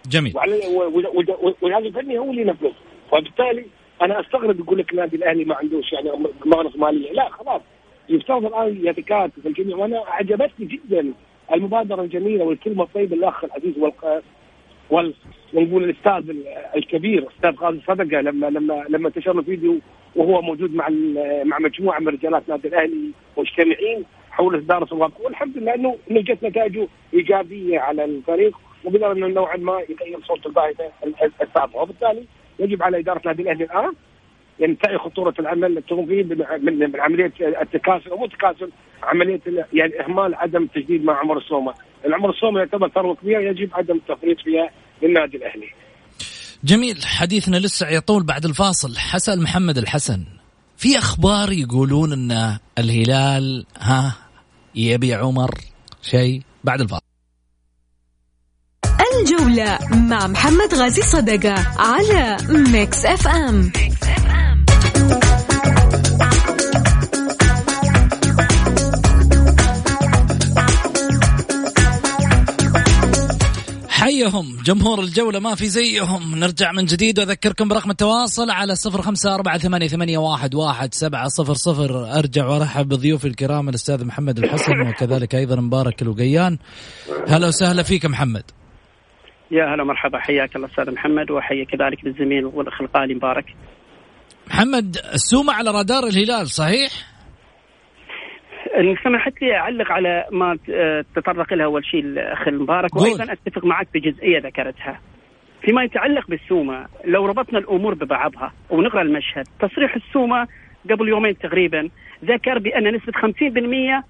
جميل. 0.09 0.33
وعلى- 0.33 0.65
و- 0.69 0.83
و- 0.83 1.47
و- 1.47 1.53
والجهاز 1.61 1.83
الفني 1.85 2.17
هو 2.19 2.31
اللي 2.31 2.41
ينفذ 2.41 2.71
وبالتالي 3.13 3.65
أنا 4.01 4.19
أستغرب 4.19 4.59
يقول 4.59 4.79
لك 4.79 4.91
النادي 4.91 5.15
الأهلي 5.15 5.45
ما 5.45 5.55
عندوش 5.55 5.93
يعني 5.93 6.11
مبالغ 6.45 6.77
مالية. 6.77 7.11
لا 7.11 7.29
خلاص. 7.29 7.61
يفترض 8.09 8.45
الآن 8.45 8.79
يتكاتف 8.87 9.45
الجميع 9.47 9.77
وأنا 9.77 10.03
عجبتني 10.07 10.65
جدا 10.65 11.13
المبادرة 11.53 12.01
الجميلة 12.01 12.45
والكلمة 12.45 12.83
الطيبة 12.83 13.15
الاخ 13.15 13.43
العزيز. 13.43 13.73
وال 14.89 15.13
ونقول 15.53 15.83
الأستاذ 15.83 16.29
ال- 16.29 16.47
الكبير 16.75 17.27
أستاذ 17.37 17.55
غازي 17.55 17.79
صدقة 17.87 18.21
لما 18.21 18.47
لما 18.47 18.83
لما 18.89 19.07
انتشر 19.07 19.33
له 19.33 19.41
فيديو 19.41 19.77
وهو 20.15 20.41
موجود 20.41 20.75
مع 20.75 20.89
مع 21.43 21.59
مجموعة 21.59 21.99
من 21.99 22.07
رجالات 22.07 22.43
النادي 22.47 22.67
الأهلي 22.67 23.11
مجتمعين 23.37 24.03
حول 24.31 24.57
إصدار 24.59 24.83
الرابطه 24.83 25.21
والحمد 25.23 25.57
لله 25.57 25.75
انه 25.75 25.97
إنه 26.11 26.21
جت 26.21 26.43
نتائجه 26.43 26.87
إيجابية 27.13 27.79
على 27.79 28.05
الفريق 28.05 28.57
وقدر 28.83 29.11
إنه 29.11 29.27
نوعا 29.27 29.57
ما 29.57 29.73
يغير 29.89 30.19
صوت 30.27 30.45
الباهته 30.45 30.85
السابقة. 31.41 31.81
وبالتالي 31.81 32.23
يجب 32.59 32.83
على 32.83 32.99
إدارة 32.99 33.19
النادي 33.19 33.41
الأهلي 33.41 33.63
الآن 33.63 33.93
ان 34.63 34.77
تعي 34.77 34.97
خطورة 34.97 35.33
العمل 35.39 35.77
التنظيم 35.77 36.27
من 36.61 36.99
عملية 36.99 37.31
التكاسل 37.41 38.09
أو 38.09 38.17
مو 38.17 38.25
تكاسل 38.27 38.69
عملية 39.03 39.39
يعني 39.73 39.99
إهمال 40.01 40.35
عدم 40.35 40.63
التجديد 40.63 41.05
مع 41.05 41.19
عمر 41.19 41.37
السومة، 41.37 41.73
العمر 42.07 42.29
السومه 42.29 42.59
يعتبر 42.59 42.89
ثروه 42.89 43.15
كبيره 43.15 43.39
يجب 43.39 43.69
عدم 43.73 43.95
التفريط 43.95 44.37
فيها 44.43 44.69
للنادي 45.03 45.37
الأهلي. 45.37 45.67
جميل 46.63 47.05
حديثنا 47.05 47.57
لسه 47.57 47.89
يطول 47.89 48.23
بعد 48.23 48.45
الفاصل. 48.45 48.97
حسن 48.97 49.41
محمد 49.41 49.77
الحسن 49.77 50.25
في 50.77 50.97
أخبار 50.97 51.51
يقولون 51.51 52.13
إن 52.13 52.57
الهلال 52.77 53.65
ها 53.79 54.15
يبي 54.75 55.13
عمر 55.13 55.51
شيء؟ 56.01 56.41
بعد 56.63 56.81
الفاصل. 56.81 57.03
الجولة 59.21 59.79
مع 60.09 60.27
محمد 60.27 60.73
غازي 60.73 61.01
صدقة 61.01 61.55
على 61.77 62.37
Mix 62.71 63.05
FM 63.05 63.71
حيهم 74.17 74.57
جمهور 74.65 74.99
الجولة 74.99 75.39
ما 75.39 75.55
في 75.55 75.65
زيهم. 75.65 76.35
نرجع 76.35 76.71
من 76.71 76.85
جديد 76.85 77.19
وأذكركم 77.19 77.67
برقم 77.67 77.91
التواصل 77.91 78.49
على 78.49 78.75
صفر 78.75 79.01
خمسة 79.01 79.35
أربعة 79.35 79.57
ثمانية, 79.57 79.87
ثمانية 79.87 80.17
واحد, 80.17 80.55
واحد 80.55 80.93
سبعة 80.93 81.27
صفر 81.27 81.53
صفر. 81.53 82.17
أرجع 82.19 82.47
وأرحب 82.47 82.89
بضيوفي 82.89 83.27
الكرام 83.27 83.69
الأستاذ 83.69 84.05
محمد 84.05 84.39
الحسن 84.39 84.81
وكذلك 84.81 85.35
أيضا 85.35 85.55
مبارك 85.55 86.01
الوقيان. 86.01 86.57
هلا 87.27 87.47
وسهلا 87.47 87.83
فيك 87.83 88.05
محمد. 88.05 88.43
يا 89.51 89.75
هلا 89.75 89.83
مرحبا 89.83 90.19
حياك 90.19 90.55
الله 90.55 90.67
أستاذ 90.67 90.91
محمد 90.93 91.31
وحيا 91.31 91.65
كذلك 91.65 92.03
بالزميل 92.03 92.45
والاخ 92.45 92.81
الغالي 92.81 93.13
مبارك. 93.15 93.45
محمد 94.47 94.97
السومة 95.13 95.53
على 95.53 95.71
رادار 95.71 96.07
الهلال 96.07 96.49
صحيح؟ 96.49 96.91
إن 98.77 98.95
سمحت 99.03 99.41
لي 99.41 99.55
اعلق 99.55 99.91
على 99.91 100.25
ما 100.31 100.57
آه، 100.69 101.05
تطرق 101.15 101.53
لها 101.53 101.65
أول 101.65 101.85
شيء 101.85 101.99
الأخ 101.99 102.47
المبارك. 102.47 102.95
وأيضا 102.95 103.33
أتفق 103.33 103.65
معك 103.65 103.87
بجزئيه 103.93 104.39
ذكرتها. 104.39 104.99
فيما 105.61 105.83
يتعلق 105.83 106.27
بالسومة 106.27 106.85
لو 107.05 107.25
ربطنا 107.25 107.59
الأمور 107.59 107.93
ببعضها 107.93 108.53
ونقرأ 108.69 109.01
المشهد، 109.01 109.47
تصريح 109.59 109.95
السومة 109.95 110.47
قبل 110.89 111.07
يومين 111.09 111.37
تقريبا 111.37 111.89
ذكر 112.25 112.59
بأن 112.59 112.95
نسبة 112.95 113.13
50% 113.13 114.03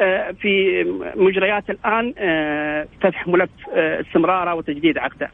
آه، 0.00 0.30
في 0.30 0.84
مجريات 1.16 1.70
الآن 1.70 2.12
فتح 3.02 3.28
ملف 3.28 3.50
آه، 3.74 4.00
استمرارة 4.00 4.54
وتجديد 4.54 4.98
عقده. 4.98 5.30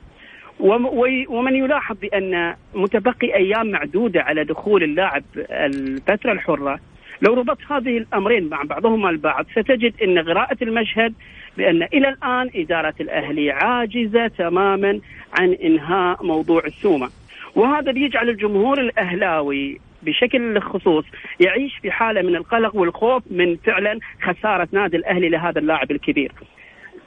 ومن 1.28 1.56
يلاحظ 1.56 1.96
بأن 1.96 2.54
متبقي 2.74 3.34
أيام 3.34 3.70
معدودة 3.70 4.22
على 4.22 4.44
دخول 4.44 4.82
اللاعب 4.82 5.22
الفترة 5.36 6.32
الحرة 6.32 6.80
لو 7.22 7.34
ربطت 7.34 7.72
هذه 7.72 7.98
الأمرين 7.98 8.48
مع 8.48 8.62
بعضهما 8.62 9.10
البعض 9.10 9.46
ستجد 9.50 10.02
إن 10.02 10.18
قراءه 10.18 10.56
المشهد 10.62 11.14
بأن 11.56 11.82
إلى 11.82 12.08
الآن 12.08 12.50
إدارة 12.54 12.94
الأهلي 13.00 13.50
عاجزة 13.50 14.26
تماما 14.26 15.00
عن 15.38 15.52
إنهاء 15.52 16.26
موضوع 16.26 16.64
السومة 16.66 17.10
وهذا 17.54 17.92
بيجعل 17.92 18.28
الجمهور 18.28 18.80
الأهلاوي 18.80 19.80
بشكل 20.02 20.60
خصوص 20.60 21.04
يعيش 21.40 21.78
في 21.82 21.90
حالة 21.90 22.22
من 22.22 22.36
القلق 22.36 22.76
والخوف 22.76 23.22
من 23.30 23.56
فعلا 23.56 23.98
خسارة 24.22 24.68
نادي 24.72 24.96
الأهلي 24.96 25.28
لهذا 25.28 25.58
اللاعب 25.58 25.90
الكبير. 25.90 26.32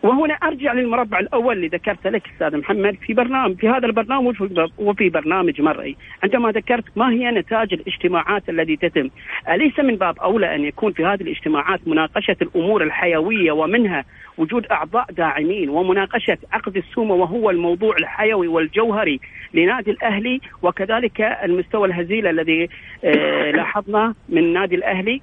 وهنا 0.04 0.34
أرجع 0.34 0.74
للمربع 0.74 1.20
الأول 1.20 1.56
اللي 1.56 1.68
ذكرت 1.68 2.08
لك 2.08 2.30
أستاذ 2.34 2.58
محمد 2.58 2.96
في 2.96 3.14
برنامج 3.14 3.56
في 3.56 3.70
هذا 3.70 3.86
البرنامج 3.86 4.36
وفي 4.78 5.10
برنامج 5.10 5.62
مرئي. 5.62 5.96
عندما 6.24 6.52
ذكرت 6.52 6.84
ما 6.96 7.12
هي 7.12 7.32
نتاج 7.32 7.74
الاجتماعات 7.74 8.50
التي 8.50 8.76
تتم 8.76 9.10
أليس 9.50 9.80
من 9.80 9.96
باب 9.96 10.20
أولى 10.20 10.56
أن 10.56 10.64
يكون 10.64 10.94
في 10.94 11.06
هذه 11.06 11.22
الاجتماعات 11.22 11.88
مناقشة 11.88 12.36
الأمور 12.42 12.84
الحيوية 12.84 13.52
ومنها 13.52 14.06
وجود 14.38 14.66
أعضاء 14.66 15.06
داعمين 15.12 15.70
ومناقشة 15.70 16.38
عقد 16.52 16.78
السومة 16.78 17.16
وهو 17.16 17.50
الموضوع 17.50 17.96
الحيوي 17.98 18.48
والجوهري 18.48 19.20
لنادي 19.54 19.92
الأهلي 19.92 20.42
وكذلك 20.62 21.22
المستوى 21.22 21.88
الهزيل 21.88 22.28
الذي 22.28 22.70
آه 23.04 23.52
لاحظناه 23.58 24.16
من 24.30 24.54
نادي 24.54 24.76
الأهلي؟ 24.76 25.22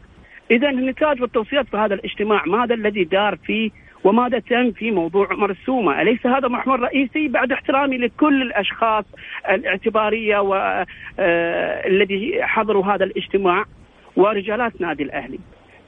اذا 0.51 0.71
النتاج 0.71 1.23
والتوصيات 1.23 1.67
في 1.67 1.77
هذا 1.77 1.95
الاجتماع 1.95 2.45
ماذا 2.47 2.75
الذي 2.75 3.05
دار 3.05 3.37
فيه 3.37 3.71
وماذا 4.05 4.39
تم 4.39 4.73
في 4.73 4.91
موضوع 4.91 5.29
عمر 5.31 5.51
السومة؟ 5.51 6.03
أليس 6.03 6.27
هذا 6.27 6.49
محور 6.49 6.81
رئيسي 6.81 7.29
بعد 7.29 7.53
احترامي 7.53 7.99
لكل 7.99 8.43
الأشخاص 8.43 9.05
الاعتبارية 9.51 10.39
والذي 10.39 12.43
آه، 12.43 12.47
حضروا 12.47 12.85
هذا 12.85 13.05
الاجتماع 13.05 13.65
ورجالات 14.17 14.81
نادي 14.81 15.03
الأهلي. 15.03 15.39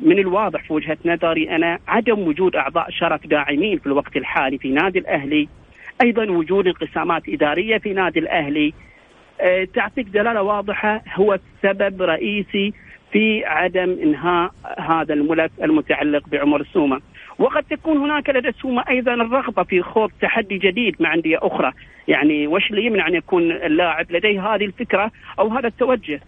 من 0.00 0.18
الواضح 0.18 0.64
في 0.64 0.72
وجهة 0.72 0.98
نظري 1.04 1.56
أنا 1.56 1.78
عدم 1.88 2.18
وجود 2.18 2.56
أعضاء 2.56 2.90
شرف 2.90 3.26
داعمين 3.26 3.78
في 3.78 3.86
الوقت 3.86 4.16
الحالي 4.16 4.58
في 4.58 4.70
نادي 4.70 4.98
الأهلي 4.98 5.48
أيضا 6.02 6.30
وجود 6.30 6.66
انقسامات 6.66 7.22
إدارية 7.28 7.78
في 7.78 7.92
نادي 7.92 8.18
الأهلي 8.18 8.74
آه، 9.40 9.68
تعطيك 9.74 10.06
دلالة 10.06 10.42
واضحة 10.42 11.02
هو 11.14 11.38
سبب 11.62 12.02
رئيسي 12.02 12.72
في 13.12 13.44
عدم 13.44 13.98
انهاء 14.02 14.50
هذا 14.78 15.14
الملف 15.14 15.50
المتعلق 15.62 16.28
بعمر 16.28 16.60
السومه. 16.60 17.00
وقد 17.38 17.64
تكون 17.70 17.96
هناك 17.96 18.30
لدى 18.30 18.48
السومه 18.48 18.84
أيضا 18.88 19.14
الرغبة 19.14 19.62
في 19.62 19.82
خوض 19.82 20.10
تحدي 20.20 20.58
جديد 20.58 20.96
مع 21.00 21.14
أندية 21.14 21.38
أخرى، 21.42 21.72
يعني 22.08 22.46
وش 22.46 22.70
اللي 22.70 22.84
يمنع 22.84 23.08
أن 23.08 23.14
يكون 23.14 23.52
اللاعب 23.52 24.12
لديه 24.12 24.54
هذه 24.54 24.64
الفكرة 24.64 25.10
أو 25.38 25.48
هذا 25.48 25.66
التوجه؟ 25.66 26.20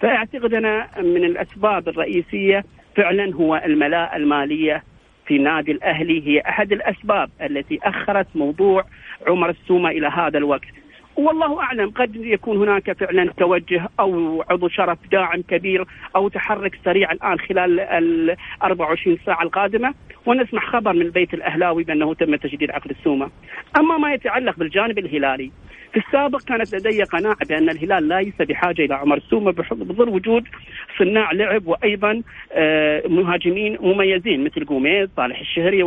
فأعتقد 0.00 0.54
أنا 0.54 0.88
من 0.98 1.24
الأسباب 1.24 1.88
الرئيسية 1.88 2.64
فعلا 2.96 3.34
هو 3.34 3.62
الملاءه 3.64 4.16
المالية 4.16 4.82
في 5.26 5.38
نادي 5.38 5.72
الأهلي 5.72 6.28
هي 6.28 6.40
أحد 6.40 6.72
الأسباب 6.72 7.30
التي 7.42 7.78
أخرت 7.82 8.26
موضوع 8.34 8.84
عمر 9.26 9.50
السومه 9.50 9.90
إلى 9.90 10.06
هذا 10.06 10.38
الوقت. 10.38 10.68
والله 11.16 11.60
أعلم 11.60 11.90
قد 11.90 12.16
يكون 12.16 12.56
هناك 12.56 12.92
فعلا 12.92 13.32
توجه 13.36 13.88
أو 14.00 14.44
عضو 14.50 14.68
شرف 14.68 14.98
داعم 15.12 15.42
كبير 15.42 15.84
أو 16.16 16.28
تحرك 16.28 16.78
سريع 16.84 17.12
الآن 17.12 17.38
خلال 17.38 17.80
ال 17.80 18.36
24 18.62 19.18
ساعة 19.26 19.42
القادمة 19.42 19.94
ونسمع 20.26 20.60
خبر 20.60 20.92
من 20.92 21.02
البيت 21.02 21.34
الأهلاوي 21.34 21.84
بأنه 21.84 22.14
تم 22.14 22.36
تجديد 22.36 22.70
عقد 22.70 22.90
السومة. 22.90 23.30
أما 23.78 23.98
ما 23.98 24.14
يتعلق 24.14 24.56
بالجانب 24.58 24.98
الهلالي 24.98 25.50
في 25.92 25.98
السابق 26.06 26.42
كانت 26.42 26.74
لدي 26.74 27.02
قناعة 27.02 27.46
بأن 27.48 27.70
الهلال 27.70 28.08
ليس 28.08 28.34
بحاجة 28.40 28.84
إلى 28.84 28.94
عمر 28.94 29.16
السومه 29.16 29.52
بظل 29.52 30.08
وجود 30.08 30.44
صناع 30.98 31.32
لعب 31.32 31.66
وأيضا 31.66 32.22
آه، 32.52 33.02
مهاجمين 33.08 33.78
مميزين 33.80 34.44
مثل 34.44 34.64
جوميز 34.64 35.08
صالح 35.16 35.40
الشهري 35.40 35.82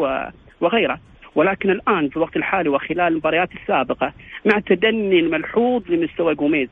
وغيره. 0.62 1.00
ولكن 1.40 1.70
الآن 1.70 2.10
في 2.10 2.18
الوقت 2.18 2.38
الحالي 2.38 2.70
وخلال 2.70 3.00
المباريات 3.00 3.50
السابقة 3.62 4.14
مع 4.46 4.60
تدني 4.60 5.20
الملحوظ 5.20 5.92
لمستوى 5.92 6.36
جوميز 6.36 6.70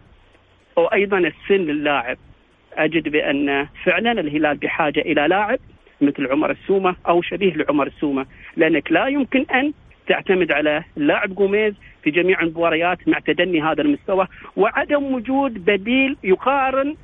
وأيضا 0.75 1.17
السن 1.17 1.55
للاعب. 1.55 2.17
أجد 2.73 3.09
بأن 3.09 3.67
فعلا 3.83 4.11
الهلال 4.11 4.57
بحاجة 4.57 4.99
إلى 4.99 5.27
لاعب 5.27 5.59
مثل 6.01 6.31
عمر 6.31 6.51
السومة 6.51 6.95
أو 7.07 7.21
شبيه 7.21 7.53
لعمر 7.53 7.87
السومة 7.87 8.25
لأنك 8.57 8.91
لا 8.91 9.07
يمكن 9.07 9.45
أن 9.53 9.73
تعتمد 10.07 10.51
على 10.51 10.83
اللاعب 10.97 11.35
جوميز 11.35 11.73
في 12.03 12.11
جميع 12.11 12.41
المباريات 12.41 13.07
مع 13.07 13.19
تدني 13.19 13.61
هذا 13.61 13.81
المستوى 13.81 14.27
وعدم 14.55 15.03
وجود 15.13 15.65
بديل 15.65 16.17
يقارن 16.23 16.95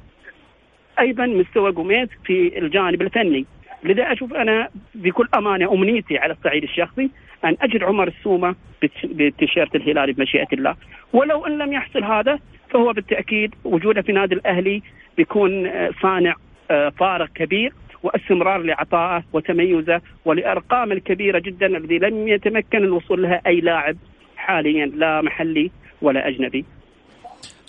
أيضا 0.99 1.25
مستوى 1.25 1.71
جوميز 1.71 2.07
في 2.25 2.59
الجانب 2.59 3.01
الفني. 3.01 3.45
لذا 3.83 4.11
أشوف 4.11 4.33
أنا 4.33 4.69
بكل 4.95 5.27
أمانة 5.35 5.73
أمنيتي 5.73 6.17
على 6.17 6.33
الصعيد 6.33 6.63
الشخصي 6.63 7.09
ان 7.45 7.57
أجد 7.61 7.83
عمر 7.83 8.07
السومة 8.07 8.55
بالتيشيرت 9.03 9.75
الهلالي 9.75 10.13
بمشيئة 10.13 10.47
الله 10.53 10.75
ولو 11.13 11.45
إن 11.45 11.57
لم 11.57 11.73
يحصل 11.73 12.03
هذا 12.03 12.39
فهو 12.69 12.93
بالتأكيد 12.93 13.55
وجوده 13.63 14.01
في 14.01 14.11
نادي 14.11 14.35
الأهلي 14.35 14.81
بيكون 15.17 15.67
آه، 15.67 15.89
صانع 16.01 16.35
آه، 16.71 16.89
فارق 16.89 17.29
كبير 17.35 17.73
واستمرار 18.03 18.61
لعطائه 18.61 19.23
وتميزه 19.33 20.01
والارقام 20.25 20.91
الكبيرة 20.91 21.39
جدا 21.39 21.65
الذي 21.65 21.97
لم 21.97 22.27
يتمكن 22.27 22.77
الوصول 22.77 23.21
لها 23.21 23.41
أي 23.47 23.59
لاعب 23.59 23.95
حاليا 24.37 24.85
لا 24.85 25.21
محلي 25.21 25.71
ولا 26.01 26.27
أجنبي. 26.27 26.65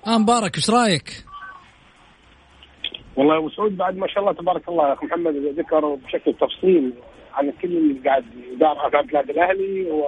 آه 0.07 0.19
مبارك 0.19 0.57
إيش 0.57 0.71
رأيك؟ 0.71 1.25
والله 3.16 3.37
أبو 3.37 3.49
سعود 3.49 3.76
بعد 3.76 3.97
ما 3.97 4.06
شاء 4.06 4.21
الله 4.21 4.33
تبارك 4.33 4.68
الله 4.68 4.92
اخ 4.92 5.04
محمد 5.04 5.37
ذكر 5.37 5.94
بشكل 5.94 6.35
تفصيل 6.35 6.92
عن 7.35 7.52
كل 7.62 7.68
اللي 7.68 8.09
قاعد 8.09 8.25
يدار 8.52 8.86
افعال 8.86 9.06
النادي 9.06 9.30
الأهلي 9.30 9.91
و... 9.91 10.04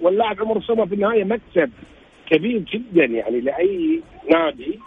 واللاعب 0.00 0.40
عمر 0.40 0.56
السومه 0.56 0.86
في 0.86 0.94
النهاية 0.94 1.24
مكسب 1.24 1.70
كبير 2.26 2.58
جدا 2.58 3.04
يعني 3.04 3.40
لأي 3.40 4.00
نادي 4.30 4.78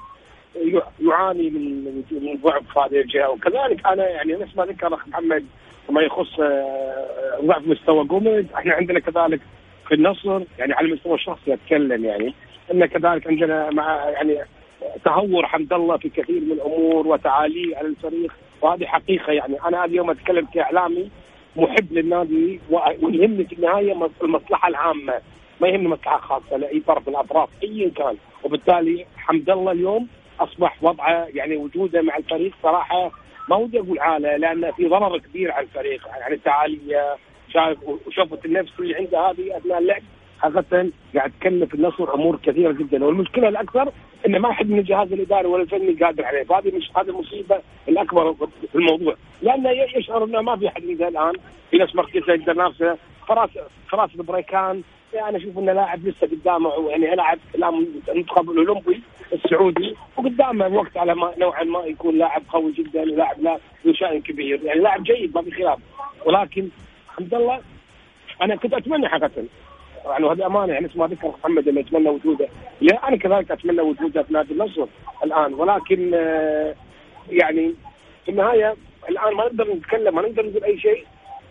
يعاني 1.00 1.50
من 1.50 2.04
من 2.12 2.38
ضعف 2.44 2.78
هذه 2.78 3.02
الجهة. 3.02 3.30
وكذلك 3.30 3.88
أنا 3.88 4.10
يعني 4.10 4.34
نفس 4.34 4.58
ما 4.58 4.66
ذكر 4.66 4.94
أخ 4.94 5.08
محمد 5.08 5.46
ما 5.90 6.02
يخص 6.02 6.40
آه، 6.40 7.40
ضعف 7.42 7.68
مستوى 7.68 8.06
جوميز 8.06 8.46
إحنا 8.56 8.74
عندنا 8.74 9.00
كذلك 9.00 9.42
في 9.88 9.96
النصر 9.96 10.42
يعني 10.60 10.74
على 10.74 10.88
المستوى 10.88 11.16
الشخصي 11.16 11.54
أتكلم 11.54 12.06
يعني 12.06 12.34
إن 12.74 12.86
كذلك 12.86 13.28
عندنا 13.28 13.70
مع 13.70 14.10
يعني 14.10 14.38
تهور 15.06 15.46
حمد 15.46 15.74
الله 15.74 15.98
في 15.98 16.10
كثير 16.10 16.42
من 16.42 16.52
الأمور 16.52 17.08
وتعاليه 17.08 17.78
على 17.78 17.88
الفريق 17.88 18.34
وهذه 18.62 18.86
حقيقة 18.86 19.34
يعني. 19.34 19.58
أنا 19.68 19.86
اليوم 19.86 20.10
أتكلم 20.10 20.46
كإعلامي 20.54 21.10
محب 21.56 21.94
للنادي 21.94 22.60
ويهمني 23.02 23.46
في 23.46 23.56
النهاية 23.56 24.10
المصلحة 24.24 24.68
العامة. 24.68 25.14
ما 25.62 25.68
يهمني 25.68 25.88
مصلحة 25.88 26.18
خاصة 26.18 26.58
لأي 26.58 26.80
طرف 26.80 27.08
من 27.08 27.14
الأطراف 27.16 27.50
ايا 27.64 27.90
كان. 27.90 28.18
وبالتالي 28.44 29.06
حمد 29.18 29.50
الله 29.50 29.72
اليوم 29.72 30.08
أصبح 30.40 30.84
وضعه 30.84 31.28
يعني 31.34 31.56
وجوده 31.56 32.02
مع 32.02 32.18
الفريق 32.18 32.54
صراحة 32.64 33.12
ما 33.50 33.56
ودي 33.56 33.80
أقول 33.80 34.00
عالة 34.00 34.38
لأن 34.38 34.72
في 34.72 34.88
ضرر 34.88 35.18
كبير 35.18 35.52
على 35.52 35.66
الفريق 35.66 36.08
يعني 36.20 36.34
التعالية. 36.36 37.16
شايف 37.54 37.78
وشوفة 38.08 38.40
النفس 38.46 38.72
اللي 38.80 38.96
عنده 38.96 39.20
هذه 39.20 39.58
أثناء 39.58 39.78
اللعب. 39.78 40.02
حقيقة 40.44 40.90
قاعد 41.16 41.32
تكلف 41.40 41.74
النصر 41.74 42.14
أمور 42.14 42.40
كثيرة 42.44 42.72
جدا. 42.72 43.06
والمشكلة 43.06 43.48
الاكثر 43.50 43.92
انه 44.28 44.40
ما 44.40 44.52
حد 44.52 44.70
من 44.70 44.80
الجهاز 44.80 45.14
الإداري 45.14 45.48
ولا 45.48 45.64
الفني 45.64 45.94
قادر 45.94 46.26
عليه. 46.26 46.44
فهذه 46.44 46.76
مش 46.76 46.92
هذه 46.98 47.10
المصيبه 47.10 47.62
الأكبر 47.90 48.34
في 48.72 48.76
الموضوع. 48.76 49.16
لأنه 49.42 49.70
يشعر 49.70 50.24
إنه 50.24 50.42
ما 50.42 50.56
في 50.56 50.68
احد 50.68 50.84
عنده 50.84 51.08
الآن. 51.08 51.34
في 51.72 51.78
نفس 51.78 51.96
مركزة 51.96 52.34
يقدر 52.34 52.56
نفسه 52.56 52.98
خلاص 53.22 53.50
خلاص 53.88 54.10
البريكان. 54.20 54.82
يعني 55.14 55.30
أنا 55.30 55.38
أشوف 55.38 55.58
انه 55.58 55.74
لاعب 55.74 56.08
لسه 56.08 56.28
قدامه 56.28 56.90
يعني 56.90 57.16
لاعب 57.16 57.40
المنتخب 58.10 58.50
الأولمبي 58.52 59.02
السعودي. 59.34 59.96
وقدامه 60.18 60.68
وقت 60.68 60.98
على 60.98 61.16
ما 61.16 61.34
نوعا 61.38 61.64
ما 61.64 61.80
يكون 61.80 62.18
لاعب 62.18 62.42
قوي 62.50 62.72
جدا 62.72 63.02
ولاعب 63.02 63.42
لا 63.42 63.60
شأن 63.94 64.22
كبير. 64.22 64.60
يعني 64.64 64.80
لاعب 64.80 65.04
جيد 65.04 65.36
ما 65.36 65.42
في 65.42 65.52
خلاف. 65.52 65.80
ولكن 66.26 66.68
الحمد 67.10 67.34
لله 67.34 67.62
أنا 68.42 68.56
كنت 68.56 68.74
أتمنى 68.74 69.08
حقيقة 69.10 69.44
يعني 70.06 70.26
وهذه 70.26 70.46
امانه 70.46 70.74
يعني 70.74 70.90
ما 70.96 71.08
ذكر 71.08 71.28
محمد 71.28 71.68
انه 71.68 71.80
يتمنى 71.80 72.10
وجوده. 72.10 72.48
لا 72.82 73.08
أنا 73.08 73.18
كذلك 73.18 73.52
أتمنى 73.52 73.82
وجوده 73.82 74.24
في 74.24 74.34
نادي 74.34 74.54
النصر 74.54 74.86
الآن. 75.24 75.54
ولكن 75.54 76.12
آه، 76.14 76.76
يعني 77.30 77.74
في 78.26 78.32
النهاية 78.32 78.76
الآن 79.10 79.34
ما 79.34 79.46
نقدر 79.46 79.74
نتكلم 79.74 80.16
ما 80.16 80.22
نقدر 80.22 80.46
نقول 80.46 80.64
أي 80.64 80.80
شيء 80.80 81.06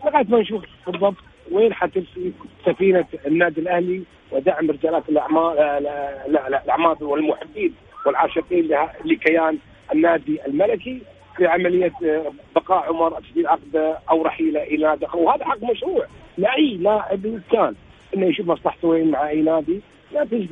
لغاية 0.04 0.26
ما 0.28 0.40
نشوف 0.40 0.64
بالضبط 0.86 1.16
وين 1.50 1.74
حتمشي 1.74 2.32
سفينة 2.66 3.04
النادي 3.26 3.60
الأهلي 3.60 4.02
ودعم 4.30 4.70
رجالات 4.70 5.08
الأعمال 5.08 5.58
آه، 5.58 6.26
الأعمال 6.48 6.96
والمحبين 7.00 7.74
والعاشقين 8.06 8.68
لكيان 9.04 9.58
النادي 9.92 10.46
الملكي 10.46 11.02
في 11.36 11.46
عملية 11.46 11.92
آه، 12.04 12.32
بقاء 12.54 12.88
عمر 12.88 13.20
تجديد 13.20 13.46
عقده 13.46 13.98
أو 14.10 14.22
رحيله 14.22 14.62
إلى 14.62 14.86
نادي 14.86 15.06
وهذا 15.14 15.44
حق 15.44 15.62
مشروع 15.62 16.06
لأي 16.38 16.76
لاعب 16.76 17.40
كان 17.52 17.74
إنه 18.16 18.26
يشوف 18.26 18.46
مصلحته 18.46 18.88
وين 18.88 19.10
مع 19.10 19.28
أي 19.28 19.42
نادي 19.42 19.80
لا 20.12 20.24
تجد 20.24 20.48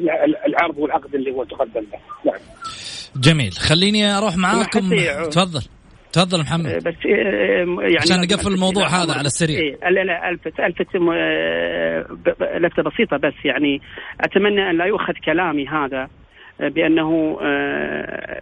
العرض 0.46 0.78
والعقد 0.78 1.14
اللي 1.14 1.30
هو 1.30 1.44
تقدم 1.44 1.80
له. 1.80 1.98
نعم. 2.32 2.40
جميل. 3.16 3.52
خليني 3.52 4.18
أروح 4.18 4.36
معاكم. 4.36 4.90
تفضل. 5.30 5.62
تفضل 6.12 6.40
محمد. 6.40 6.66
آه، 6.66 6.78
بس 6.78 6.94
آه، 7.06 7.10
يعني 7.10 7.96
عشان 7.98 8.20
نقفل 8.20 8.52
الموضوع 8.52 8.86
هذا 8.86 9.12
على 9.12 9.26
السريع. 9.26 9.60
إيه 9.60 9.90
لا 9.90 10.04
لا 10.04 10.28
الفت 10.28 10.60
الفت 10.60 10.96
لفته 12.60 12.82
بسيطة 12.82 13.16
بس 13.16 13.34
يعني 13.44 13.80
أتمنى 14.20 14.70
أن 14.70 14.78
لا 14.78 14.84
يؤخذ 14.84 15.12
كلامي 15.24 15.68
هذا 15.68 16.08
بأنه 16.60 17.38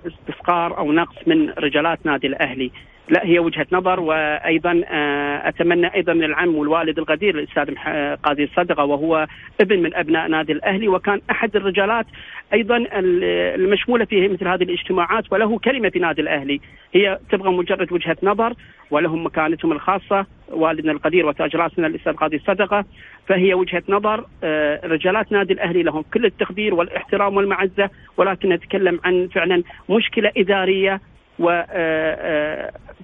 استفقار 0.07 0.79
أو 0.79 0.93
نقص 0.93 1.17
من 1.27 1.51
رجالات 1.51 2.07
نادي 2.07 2.27
الأهلي. 2.27 2.71
لا 3.11 3.27
هي 3.27 3.39
وجهة 3.39 3.67
نظر 3.73 4.01
وأيضا 4.01 4.83
آه، 4.87 5.49
أتمنى 5.49 5.95
أيضا 5.95 6.13
من 6.13 6.25
العم 6.25 6.55
والوالد 6.55 6.99
القدير 6.99 7.39
الأستاذ 7.39 7.75
قاضي 8.23 8.45
الصدقة 8.45 8.85
وهو 8.85 9.27
ابن 9.61 9.83
من 9.83 9.95
أبناء 9.95 10.29
نادي 10.29 10.53
الأهلي 10.53 10.89
وكان 10.89 11.21
أحد 11.31 11.57
الرجالات 11.57 12.07
أيضا 12.53 12.87
المشمولة 12.93 14.05
في 14.05 14.29
مثل 14.29 14.49
هذه 14.49 14.63
الاجتماعات 14.63 15.33
وله 15.33 15.59
كلمة 15.59 15.89
في 15.89 15.99
نادي 15.99 16.23
الأهلي. 16.23 16.61
هي 16.95 17.19
تبغى 17.31 17.51
مجرد 17.51 17.93
وجهة 17.93 18.17
نظر 18.23 18.55
ولهم 18.91 19.27
مكانتهم 19.27 19.73
الخاصة 19.73 20.27
والدنا 20.49 20.93
القدير 20.93 21.27
وتاج 21.27 21.57
راسنا 21.57 21.87
الأستاذ 21.87 22.13
قاضي 22.13 22.37
الصدقة. 22.37 22.85
فهي 23.27 23.55
وجهة 23.55 23.83
نظر 23.89 24.27
آه، 24.45 24.81
رجالات 24.87 25.33
نادي 25.33 25.53
الأهلي 25.53 25.83
لهم 25.83 26.05
كل 26.15 26.25
التقدير 26.25 26.75
والاحترام 26.75 27.37
والمعزة 27.37 27.91
ولكن 28.17 28.49
نتكلم 28.49 29.01
عن 29.05 29.29
فعلا 29.35 29.63
مشكلة 29.91 30.33
إدارية 30.37 31.01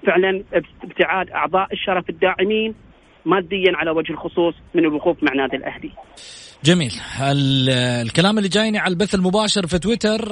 وفعلا 0.03 0.43
ابتعاد 0.83 1.29
أعضاء 1.29 1.73
الشرف 1.73 2.09
الداعمين 2.09 2.75
ماديا 3.25 3.71
على 3.75 3.91
وجه 3.91 4.11
الخصوص 4.11 4.53
من 4.75 4.85
الوقوف 4.85 5.23
مع 5.23 5.33
نادي 5.33 5.55
الأهلي. 5.55 5.91
جميل 6.63 6.91
الكلام 8.01 8.37
اللي 8.37 8.49
جايني 8.49 8.77
على 8.77 8.91
البث 8.91 9.15
المباشر 9.15 9.67
في 9.67 9.79
تويتر 9.79 10.31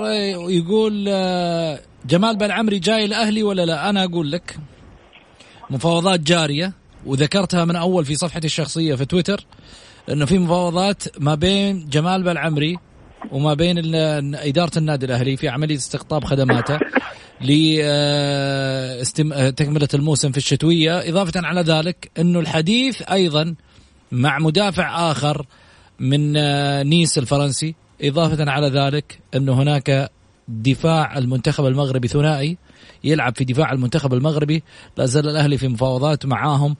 يقول 0.49 1.06
جمال 2.06 2.38
بالعمري 2.38 2.80
جاي 2.80 3.06
الأهلي 3.06 3.43
ولا 3.43 3.65
لا؟ 3.65 3.89
أنا 3.89 4.04
أقول 4.04 4.32
لك 4.32 4.56
مفاوضات 5.69 6.19
جارية 6.19 6.73
وذكرتها 7.06 7.65
من 7.65 7.76
أول 7.76 8.06
في 8.06 8.15
صفحتي 8.15 8.47
الشخصية 8.47 8.95
في 8.95 9.06
تويتر 9.06 9.45
إنه 10.12 10.26
في 10.26 10.39
مفاوضات 10.39 11.04
ما 11.19 11.36
بين 11.36 11.89
جمال 11.89 12.23
بالعمري 12.23 12.78
وما 13.32 13.54
بين 13.54 13.95
إدارة 14.36 14.78
النادي 14.78 15.06
الأهلي 15.06 15.38
في 15.38 15.49
عملية 15.49 15.76
استقطاب 15.76 16.23
خدماته 16.23 16.80
لتكمله 19.19 19.88
الموسم 19.93 20.32
في 20.32 20.38
الشتوية. 20.38 21.10
إضافة 21.10 21.32
على 21.36 21.62
ذلك 21.62 22.12
أنه 22.19 22.39
الحديث 22.39 23.01
أيضا 23.01 23.56
مع 24.12 24.39
مدافع 24.39 25.12
آخر 25.12 25.45
من 25.99 26.34
نيس 26.89 27.17
الفرنسي. 27.17 27.75
إضافة 28.01 28.51
على 28.51 28.67
ذلك 28.67 29.19
أنه 29.36 29.53
هناك 29.53 30.12
دفاع 30.47 31.17
المنتخب 31.17 31.65
المغربي 31.65 32.08
ثنائي. 32.08 32.58
يلعب 33.03 33.36
في 33.36 33.43
دفاع 33.43 33.71
المنتخب 33.71 34.13
المغربي. 34.13 34.63
لا 34.97 35.06
زال 35.06 35.29
الأهلي 35.29 35.58
في 35.58 35.67
مفاوضات 35.67 36.25
معاهم 36.25 36.75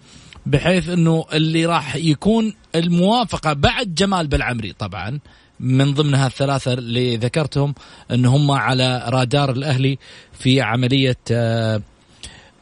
بحيث 0.46 0.90
أنه 0.90 1.26
اللي 1.34 1.66
راح 1.66 1.96
يكون 1.96 2.54
الموافقة 2.76 3.54
بعد 3.54 3.96
جمال 3.96 4.28
بالعمري 4.28 4.74
طبعا 4.74 5.20
من 5.64 5.94
ضمنها 5.94 6.28
الثلاثة 6.28 6.74
اللي 6.74 7.18
ذكرتهم 7.18 7.76
أن 8.12 8.26
هم 8.26 8.52
على 8.52 9.06
رادار 9.08 9.52
الأهلي 9.52 9.98
في 10.34 10.62
عملية 10.62 11.18
آه، 11.32 11.82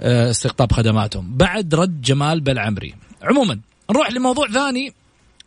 آه، 0.01 0.29
استقطاب 0.29 0.71
خدماتهم. 0.71 1.37
بعد 1.37 1.75
رد 1.75 2.01
جمال 2.01 2.41
بالعمري 2.41 2.95
عموما 3.23 3.59
نروح 3.91 4.11
لموضوع 4.11 4.47
ثاني. 4.47 4.93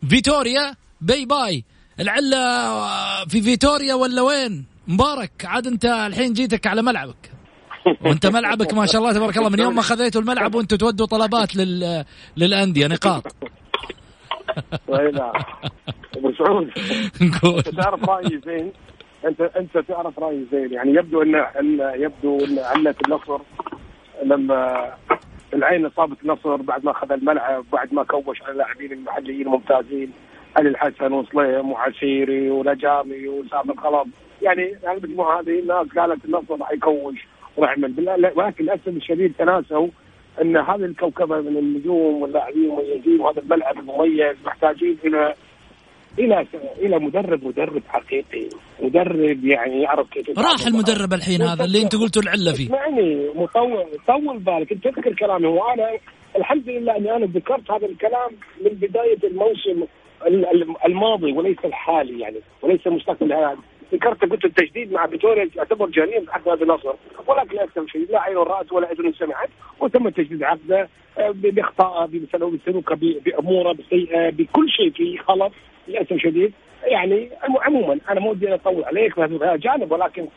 فيتوريا 0.09 0.75
bye 1.01 1.25
bye. 1.25 1.63
العلة 1.99 2.37
آه، 2.37 3.25
في 3.25 3.41
فيتوريا 3.41 3.93
ولا 3.93 4.21
وين؟ 4.21 4.65
مبارك. 4.87 5.31
عاد 5.45 5.67
أنت 5.67 5.85
الحين 5.85 6.33
جيتك 6.33 6.67
على 6.67 6.81
ملعبك. 6.81 7.31
وأنت 8.01 8.25
ملعبك 8.25 8.73
ما 8.73 8.85
شاء 8.85 9.01
الله 9.01 9.13
تبارك 9.13 9.37
الله. 9.37 9.49
من 9.49 9.59
يوم 9.59 9.75
ما 9.75 9.81
خذيتوا 9.81 10.21
الملعب 10.21 10.55
وأنتم 10.55 10.75
تودوا 10.77 11.05
طلبات 11.05 11.55
لل... 11.55 12.05
للأندية. 12.37 12.87
نقاط. 12.87 13.35
أبو 16.17 16.31
سعود. 16.31 16.69
تعرف 17.77 18.09
رأيي 18.09 18.41
زين؟ 18.45 18.71
أنت 19.25 19.41
أنت 19.41 19.77
تعرف 19.77 20.19
رأيي 20.19 20.45
زين. 20.51 20.73
يعني 20.73 20.93
يبدو 20.93 21.21
إن 21.21 21.45
يبدو 21.95 22.45
إن 22.45 22.59
علة 22.59 22.95
النصر 23.05 23.39
لما 24.23 24.91
العين 25.53 25.85
أصابت 25.85 26.17
النصر 26.23 26.55
بعد 26.55 26.85
ما 26.85 26.91
اخذ 26.91 27.11
الملعب 27.11 27.65
بعد 27.73 27.93
ما 27.93 28.03
كوش 28.03 28.41
على 28.41 28.51
اللاعبين 28.51 28.91
المحليين 28.91 29.41
الممتازين 29.41 30.11
علي 30.57 30.69
الحسن 30.69 31.13
وصليم 31.13 31.71
وعسيري 31.71 32.49
ونجامي 32.49 33.27
وسام 33.27 33.71
الخلط 33.71 34.07
يعني 34.41 34.77
المجموعة 34.87 35.39
هذه 35.39 35.59
الناس 35.59 35.87
قالت 35.97 36.25
النصر 36.25 36.59
راح 36.59 36.71
يكوش 36.71 37.27
وراح 37.57 37.69
يعمل. 37.69 38.31
ولكن 38.35 38.63
للأسف 38.63 38.87
الشديد 38.87 39.33
تناسوا 39.37 39.87
إن 40.41 40.57
هذه 40.57 40.85
الكوكبه 40.85 41.41
من 41.41 41.57
النجوم 41.57 42.21
واللاعبين 42.21 42.63
المميزين 42.63 43.19
وهذا 43.21 43.41
الملعب 43.41 43.79
المميز 43.79 44.35
محتاجين 44.45 44.97
إلى 45.05 45.33
إلى 46.19 46.47
إلى 46.79 46.99
مدرب 46.99 47.47
مدرب 47.47 47.81
حقيقي 47.87 48.49
مدرب 48.81 49.45
يعني 49.45 49.81
يعرف 49.81 50.09
كيف 50.09 50.39
راح 50.39 50.67
المدرب 50.67 51.13
الحين 51.13 51.41
هذا 51.41 51.63
اللي 51.65 51.81
أنت 51.81 51.95
قلتوا 51.95 52.21
العلة 52.21 52.51
فيه. 52.53 52.69
يعني 52.75 53.29
مطول 53.35 53.85
طول 54.07 54.39
بالك. 54.39 54.71
أنت 54.71 54.83
تذكر 54.83 55.13
كلامي. 55.13 55.47
وأنا 55.47 55.89
الحمد 56.35 56.69
لله 56.69 56.97
إني 56.97 57.15
أنا 57.15 57.25
ذكرت 57.25 57.71
هذا 57.71 57.85
الكلام 57.85 58.31
من 58.61 58.69
بداية 58.71 59.17
الموسم 59.23 59.85
الماضي 60.85 61.31
وليس 61.31 61.57
الحالي 61.65 62.19
يعني 62.19 62.37
وليس 62.61 62.87
المستقبل 62.87 63.33
هذا. 63.33 63.57
ذكرت 63.93 64.31
قلت 64.31 64.45
التجديد 64.45 64.91
مع 64.91 65.07
فيتوريا 65.07 65.49
يعتبر 65.55 65.89
جريمه 65.89 66.31
حق 66.31 66.47
نادي 66.47 66.63
النصر 66.63 66.93
ولكن 67.27 67.55
للاسف 67.55 67.77
الشديد 67.77 68.11
لا 68.11 68.21
عين 68.21 68.37
رأت 68.37 68.71
ولا 68.71 68.91
أذن 68.91 69.13
سمعت. 69.13 69.49
وتم 69.79 70.09
تجديد 70.09 70.43
عقده 70.43 70.89
آه، 71.17 71.31
بإخطاء 71.35 72.07
بسلوكه 72.07 72.95
بأمورة 72.95 73.73
بسيئة 73.73 74.29
بكل 74.29 74.69
شيء 74.69 74.91
فيه 74.91 75.19
غلط 75.21 75.51
للأسف 75.87 76.11
الشديد 76.11 76.53
يعني 76.83 77.29
عموما 77.61 77.99
أنا 78.09 78.19
مو 78.19 78.31
ودي 78.31 78.53
أطول 78.53 78.83
عليك 78.83 79.13
في 79.13 79.21
هذا 79.21 79.53
الجانب 79.53 79.91
ولكن 79.91 80.27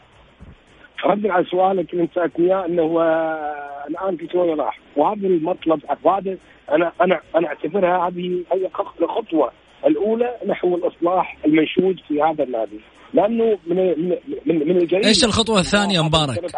ردا 1.04 1.32
على 1.32 1.44
سؤالك 1.44 1.92
اللي 1.92 2.02
أنت 2.02 2.14
سألتني 2.14 2.46
إياه 2.46 2.66
إنه 2.66 3.02
آه، 3.02 3.84
الآن 3.88 4.16
فيتوريا 4.16 4.54
راح. 4.54 4.78
وهذا 4.96 5.26
المطلب 5.26 5.80
هذا 6.06 6.36
أنا 6.70 6.92
أنا 7.00 7.20
أنا 7.36 7.48
أعتبرها 7.48 8.08
هذه 8.08 8.44
هي 8.52 8.68
الخطوة 9.00 9.52
الأولى 9.86 10.36
نحو 10.46 10.74
الإصلاح 10.74 11.36
المنشود 11.46 12.00
في 12.08 12.22
هذا 12.22 12.44
النادي. 12.44 12.80
لأنه 13.14 13.58
من 13.66 14.08
من 14.46 14.68
من 14.68 14.76
الجريمة. 14.76 15.08
إيش 15.08 15.24
الخطوة 15.24 15.60
الثانية؟ 15.60 16.00
مبارك؟ 16.00 16.54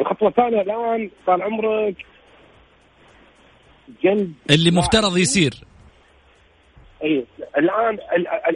الخطوة 0.00 0.28
الثانية 0.28 0.60
الآن 0.60 1.10
طال 1.26 1.42
عمرك 1.42 2.06
جلد 4.02 4.32
اللي 4.50 4.70
مفترض 4.70 5.16
يصير. 5.16 5.52
اي 7.04 7.26
الان 7.58 7.98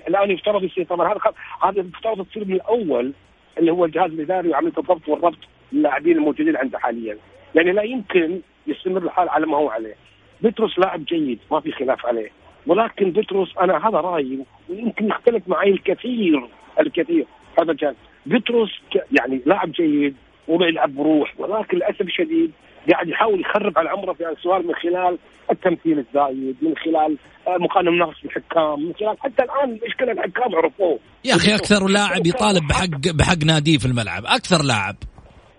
الآن 0.09 0.31
يفترض 0.31 0.65
يصير. 0.65 0.85
طبعا 0.85 1.13
هذا 1.13 1.21
هذا 1.63 1.81
المفترض 1.81 2.27
تصير 2.27 2.45
من 2.45 2.55
الأول 2.55 3.13
اللي 3.59 3.73
هو 3.73 3.85
الجهاز 3.85 4.11
الإداري 4.11 4.49
وعملية 4.49 4.79
الضبط 4.79 5.09
والربط 5.09 5.39
للاعبين 5.73 6.17
الموجودين 6.17 6.57
عنده 6.57 6.79
حاليا. 6.79 7.19
يعني 7.55 7.73
لا 7.73 7.83
يمكن 7.83 8.41
يستمر 8.67 9.03
الحال 9.03 9.29
على 9.29 9.47
ما 9.47 9.57
هو 9.57 9.69
عليه. 9.69 9.95
بتروس 10.43 10.79
لاعب 10.79 11.05
جيد 11.05 11.39
ما 11.51 11.61
في 11.61 11.73
خلاف 11.73 12.07
عليه. 12.07 12.31
ولكن 12.67 13.11
بطرس 13.11 13.49
أنا 13.61 13.89
هذا 13.89 13.99
رأيي 13.99 14.45
ويمكن 14.69 15.07
يختلف 15.07 15.49
معي 15.49 15.71
الكثير 15.71 16.49
الكثير 16.81 17.27
هذا 17.61 17.73
الجانب. 17.73 17.97
بطرس 18.27 18.71
يعني 19.19 19.43
لاعب 19.47 19.73
جيد 19.73 20.17
ويلعب 20.49 20.95
بروح 20.95 21.35
ولكن 21.39 21.77
للأسف 21.77 22.01
الشديد 22.01 22.53
قاعد 22.93 23.09
يحاول 23.09 23.41
يخرب 23.41 23.79
على 23.79 23.89
عمره 23.89 24.13
في 24.13 24.29
السؤال 24.29 24.67
من 24.67 24.75
خلال 24.75 25.19
التمثيل 25.51 25.99
الزايد 25.99 26.57
من 26.63 26.77
خلال 26.77 27.19
مقارنة 27.49 27.91
النقص 27.91 28.23
بالحكام 28.23 28.87
من 28.87 28.95
خلال 28.95 29.17
حتى 29.21 29.43
الآن 29.43 29.79
المشكلة 29.83 30.13
الحكام 30.13 30.55
عرفوه. 30.55 30.99
يا 31.25 31.35
أخي 31.35 31.55
أكثر 31.55 31.89
لاعب 31.89 32.27
يطالب 32.27 32.69
بحق 32.69 33.17
بحق 33.19 33.45
ناديه 33.47 33.79
في 33.79 33.87
الملعب 33.87 34.23
أكثر 34.27 34.65
لاعب. 34.65 34.97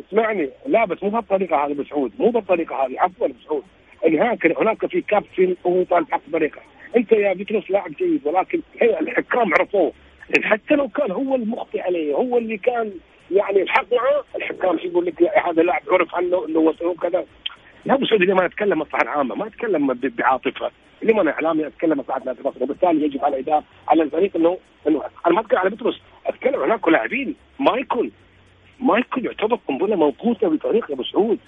اسمعني 0.07 0.49
لا 0.67 0.85
بس 0.85 1.03
مو 1.03 1.09
بهالطريقه 1.09 1.65
هذه 1.65 1.73
مسعود 1.73 2.11
مو 2.19 2.29
بالطريقة 2.29 2.75
هذه 2.75 2.99
عفوا 2.99 3.27
مسعود. 3.27 3.63
هناك 4.05 4.45
هناك 4.61 4.85
في 4.85 5.01
كابتن 5.01 5.55
وهو 5.63 5.83
طالب 5.83 6.11
حق 6.11 6.21
طريقه 6.33 6.61
انت 6.95 7.11
يا 7.11 7.33
بتروس 7.33 7.71
لاعب 7.71 7.91
جيد 7.91 8.21
ولكن 8.27 8.61
الحكام 8.81 9.53
عرفوه. 9.53 9.93
حتى 10.43 10.75
لو 10.75 10.87
كان 10.87 11.11
هو 11.11 11.35
المخطئ 11.35 11.81
عليه 11.81 12.13
هو 12.13 12.37
اللي 12.37 12.57
كان 12.57 12.91
يعني 13.31 13.61
الحق 13.61 13.93
معه 13.93 14.23
الحكام 14.35 14.79
يقول 14.83 15.05
لك 15.05 15.23
هذا 15.45 15.61
لاعب 15.61 15.81
عرف 15.91 16.15
عنه 16.15 16.45
إنه 16.47 16.59
هو 16.59 16.93
كذا 16.93 17.25
لا 17.85 17.93
أبو 17.93 18.05
سعود 18.05 18.21
ما 18.21 18.45
اتكلم 18.45 18.79
مصلحه 18.79 19.09
عامة 19.09 19.35
ما 19.35 19.47
اتكلم 19.47 19.93
بعاطفة. 19.93 20.71
لما 21.01 21.21
أنا 21.21 21.31
إعلامي 21.31 21.67
أتكلم 21.67 21.99
مصلحه 21.99 22.21
نادي 22.25 22.39
وبالتالي 22.61 23.05
يجب 23.05 23.25
على 23.25 23.35
الاداره 23.35 23.63
على 23.87 24.03
الفريق 24.03 24.35
انه 24.35 24.57
انه 24.87 25.01
أنا 25.27 25.35
ما 25.35 25.41
اتكلم 25.41 25.59
على 25.59 25.69
بتروس 25.69 26.01
أتكلم 26.25 26.61
هناك 26.63 26.87
لاعبين. 26.87 27.35
مايكل 27.59 28.11
مايكل 28.79 29.25
يعتبر 29.25 29.59
قنبلة 29.67 29.95
موقوتة 29.95 30.49
بفريق 30.49 30.89
يا 30.89 30.95
أبو 30.95 31.03
سعود. 31.03 31.39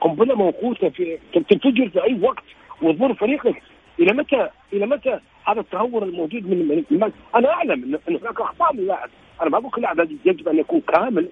قنبلة 0.00 0.34
موقوتة 0.34 0.88
في 0.88 1.18
تنفجر 1.32 1.88
في 1.88 2.04
أي 2.04 2.18
وقت 2.22 2.44
وتضر 2.82 3.14
فريقك 3.14 3.62
إلى 4.00 4.12
متى؟ 4.12 4.48
إلى 4.72 4.86
متى 4.86 5.20
هذا 5.44 5.60
التهور 5.60 6.02
الموجود 6.02 6.46
من, 6.46 6.84
من 6.90 7.12
أنا 7.34 7.48
أعلم 7.50 7.98
ان 8.08 8.16
هناك 8.16 8.40
أخطاء 8.40 8.72
من 8.72 8.78
اللاعب. 8.78 9.08
أنا 9.42 9.50
ما 9.50 9.58
بقول 9.58 9.72
كل 9.72 9.82
لاعب 9.82 9.98
يجب 10.24 10.48
أن 10.48 10.58
يكون 10.58 10.80
كامل 10.80 11.28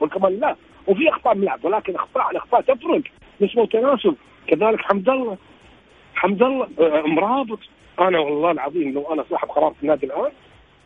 والكمال 0.00 0.40
لا. 0.40 0.56
وفي 0.86 1.08
أخطاء 1.08 1.34
من 1.34 1.40
اللاعب 1.40 1.64
ولكن 1.64 1.94
اخطاء 1.94 2.30
الأخطاء 2.30 2.60
تفرق. 2.60 3.02
نسبة 3.40 3.62
وتناسب 3.62 4.14
كذلك 4.46 4.80
حمد 4.80 5.08
الله 5.08 5.36
حمد 6.14 6.42
الله 6.42 6.68
آه، 6.80 7.02
مرابط 7.06 7.58
أنا 8.00 8.18
والله 8.18 8.50
العظيم 8.50 8.92
لو 8.92 9.12
أنا 9.12 9.24
صاحب 9.30 9.48
قرار 9.48 9.74
في 9.74 9.82
النادي 9.82 10.06
الآن 10.06 10.32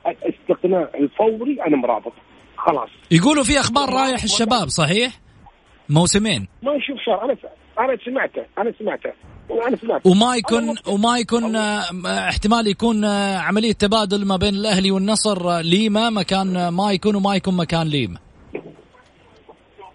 الاستقناع 0.07 0.89
الفوري 0.95 1.63
أنا 1.67 1.77
مرابط 1.77 2.13
خلاص. 2.57 2.89
يقولوا 3.11 3.45
في 3.45 3.61
أخبار 3.61 3.89
رايح 3.89 4.23
الشباب 4.23 4.69
صحيح؟ 4.69 5.13
موسمين. 5.89 6.49
ما 6.63 6.75
يشوف 6.75 6.97
شر 7.07 7.25
أنا 7.25 7.37
أنا 7.79 7.97
سمعته 8.05 8.45
أنا 8.59 8.73
سمعته. 8.79 9.13
وأنا 9.49 9.77
سمعته. 9.77 10.11
وما 10.11 10.37
يكون 10.37 10.75
وما 10.89 11.19
يكون 11.19 11.57
آه، 11.57 11.83
احتمال 12.29 12.67
يكون 12.67 13.05
آه، 13.05 13.39
عملية 13.39 13.73
تبادل 13.73 14.27
ما 14.27 14.37
بين 14.37 14.55
الأهلي 14.55 14.91
والنصر 14.91 15.51
آه، 15.51 15.61
ليما 15.61 16.11
مكان 16.11 16.69
ما 16.69 16.93
يكون 16.93 17.15
وما 17.15 17.37
يكون 17.37 17.57
مكان 17.57 17.87
ليما. 17.87 18.19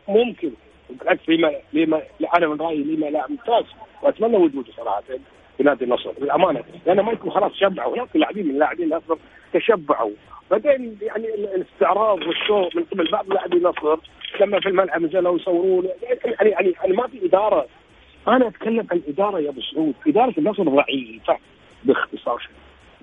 ممكن. 0.07 0.51
بالعكس 0.89 1.29
لما 1.29 1.51
لما 1.73 2.01
أنا 2.38 2.47
من 2.47 2.61
رأيي 2.61 2.83
لما 2.83 3.05
لا 3.05 3.25
ممتاز. 3.29 3.65
وأتمنى 4.03 4.38
وجوده 4.38 4.71
صراحة. 4.77 5.03
في 5.57 5.63
نادي 5.63 5.85
النصر 5.85 6.11
بالامانه 6.11 6.63
لأن 6.85 6.99
ما 6.99 7.11
يكون 7.11 7.31
خلاص 7.31 7.51
شبعوا. 7.53 7.95
هناك 7.95 8.15
لاعبين 8.15 8.47
من 8.47 8.59
لاعبين 8.59 8.93
النصر 8.93 9.17
تشبعوا. 9.53 10.11
بعدين 10.51 10.97
يعني 11.01 11.27
الاستعراض 11.33 12.17
والشو 12.17 12.69
من 12.75 12.83
قبل 12.83 13.11
بعض 13.11 13.29
لاعبي 13.29 13.57
النصر 13.57 13.97
لما 14.41 14.59
في 14.59 14.69
الملعب 14.69 15.01
نزلوا 15.01 15.39
يصورون. 15.39 15.87
يعني 16.23 16.49
يعني 16.49 16.71
يعني 16.71 16.93
ما 16.93 17.07
في 17.07 17.25
إدارة. 17.25 17.65
أنا 18.27 18.47
أتكلم 18.47 18.87
عن 18.91 19.01
إدارة 19.07 19.39
يا 19.39 19.49
أبو 19.49 19.61
سعود. 19.61 19.93
إدارة 20.07 20.33
النصر 20.37 20.63
ضعيفة 20.63 21.37
باختصار. 21.83 22.49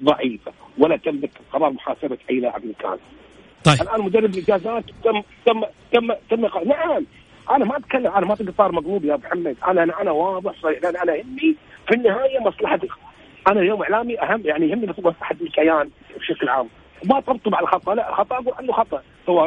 ضعيفة. 0.05 0.53
ولا 0.79 0.97
تملك 0.97 1.31
قرار 1.53 1.71
محاسبة 1.71 2.19
أي 2.31 2.41
لاعب 2.41 2.63
كان. 2.79 2.99
طيب. 3.65 3.83
الآن 3.83 4.01
مدرب 4.01 4.35
الإجازات 4.35 4.85
تم 5.05 5.23
تم 5.47 5.63
تم 5.93 6.13
تم 6.31 6.41
نعم. 6.67 7.07
أنا 7.51 7.65
ما 7.65 7.77
اتكلم 7.77 8.07
أنا 8.07 8.27
ما 8.27 8.35
تقطار 8.35 8.73
مقلوب 8.73 9.05
يا 9.05 9.15
ابو 9.15 9.23
محمد 9.27 9.57
أنا 9.69 9.83
أنا 9.83 10.03
أنا 10.03 10.11
واضح 10.11 10.53
صحيح 10.63 10.83
لأن 10.83 10.97
أنا 10.97 11.15
يهمني 11.15 11.57
في 11.89 11.95
النهايه 11.95 12.39
مصلحه 12.39 12.81
أنا 13.49 13.61
اليوم 13.61 13.83
اعلامي 13.83 14.21
اهم 14.21 14.43
يعني 14.45 14.69
يهمني 14.69 14.87
مصلحه 14.99 15.37
الكيان 15.41 15.91
بشكل 16.19 16.49
عام 16.49 16.69
ما 17.05 17.21
طبطب 17.21 17.55
على 17.55 17.65
الخطا 17.65 17.95
لا 17.95 18.09
الخطا 18.09 18.35
أقول 18.37 18.55
عنه 18.59 18.73
خطا 18.73 19.03
سواء 19.27 19.45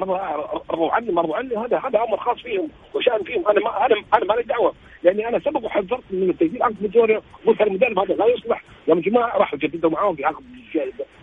رضوا 0.70 0.92
عني 0.92 1.12
ما 1.12 1.22
رضوا 1.22 1.36
عني 1.36 1.58
هذا 1.58 1.78
هذا 1.78 2.04
أمر 2.04 2.18
خاص 2.18 2.38
فيهم 2.38 2.70
وشان 2.94 3.24
فيهم 3.24 3.48
أنا 3.48 3.60
ما 3.60 3.86
أنا 3.86 3.96
أنا 4.14 4.26
ما 4.26 4.34
لي 4.34 4.44
دعوه 4.44 4.74
لاني 5.04 5.28
أنا 5.28 5.40
سبق 5.40 5.66
وحذرت 5.66 6.04
من 6.12 6.30
التجديد 6.30 6.62
عقد 6.62 6.76
فيتوريا 6.82 7.22
قلت 7.46 7.62
المدرب 7.62 8.00
هذا 8.00 8.14
لا 8.14 8.26
يصلح 8.26 8.64
يا 8.88 8.96
جماعة 8.96 9.38
راحوا 9.38 9.60
جددوا 9.60 9.90
معاهم 9.90 10.16
في 10.16 10.26
عقد 10.26 10.44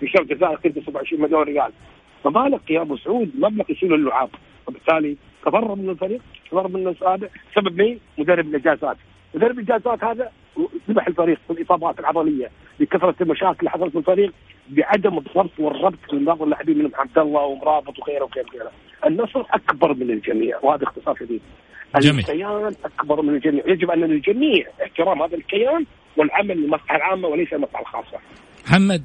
في 0.01 0.09
شرط 0.09 0.27
جزائي 0.27 0.57
27 0.87 1.23
مليون 1.23 1.43
ريال 1.43 1.73
فما 2.25 2.49
لك 2.49 2.71
يا 2.71 2.81
ابو 2.83 2.97
سعود 2.97 3.31
مبلغ 3.39 3.65
يشيل 3.69 3.95
اللعاب 3.95 4.31
وبالتالي 4.67 5.17
تفرغ 5.43 5.75
من 5.75 5.91
الفريق 5.91 6.21
تفرغ 6.47 6.69
من 6.69 6.89
السابق 6.89 7.29
سبب 7.55 7.81
مين؟ 7.81 7.99
مدرب 8.19 8.47
الاجازات 8.47 8.97
مدرب 9.35 9.59
الاجازات 9.59 10.05
هذا 10.05 10.31
ذبح 10.91 11.07
الفريق 11.07 11.39
بالاصابات 11.49 12.01
العضلية 12.01 12.51
بكثره 12.81 13.15
المشاكل 13.21 13.59
اللي 13.59 13.71
حصلت 13.71 13.93
في 13.93 13.99
الفريق 13.99 14.33
بعدم 14.69 15.19
الضبط 15.19 15.51
والربط 15.59 16.15
من 16.15 16.25
بعض 16.25 16.43
اللاعبين 16.43 16.79
منهم 16.79 16.91
عبد 16.95 17.19
الله 17.19 17.41
ومرابط 17.41 17.99
وغيره 17.99 18.25
وغيره 18.25 18.47
وغيره. 18.55 18.73
النصر 19.07 19.41
أكبر 19.51 19.95
من 19.95 20.11
الجميع 20.11 20.59
وهذا 20.63 20.85
اختصار 20.85 21.17
شديد. 21.17 21.41
الكيان 21.97 22.75
أكبر 22.85 23.23
من 23.23 23.35
الجميع. 23.35 23.63
يجب 23.67 23.91
أن 23.91 24.05
الجميع 24.05 24.67
احترام 24.83 25.23
هذا 25.23 25.37
الكيان 25.37 25.87
والعمل 26.17 26.57
للمصلحة 26.57 26.97
العامة 26.97 27.29
وليس 27.29 27.53
المصلحة 27.53 27.81
الخاصة. 27.81 28.19
محمد 28.67 29.05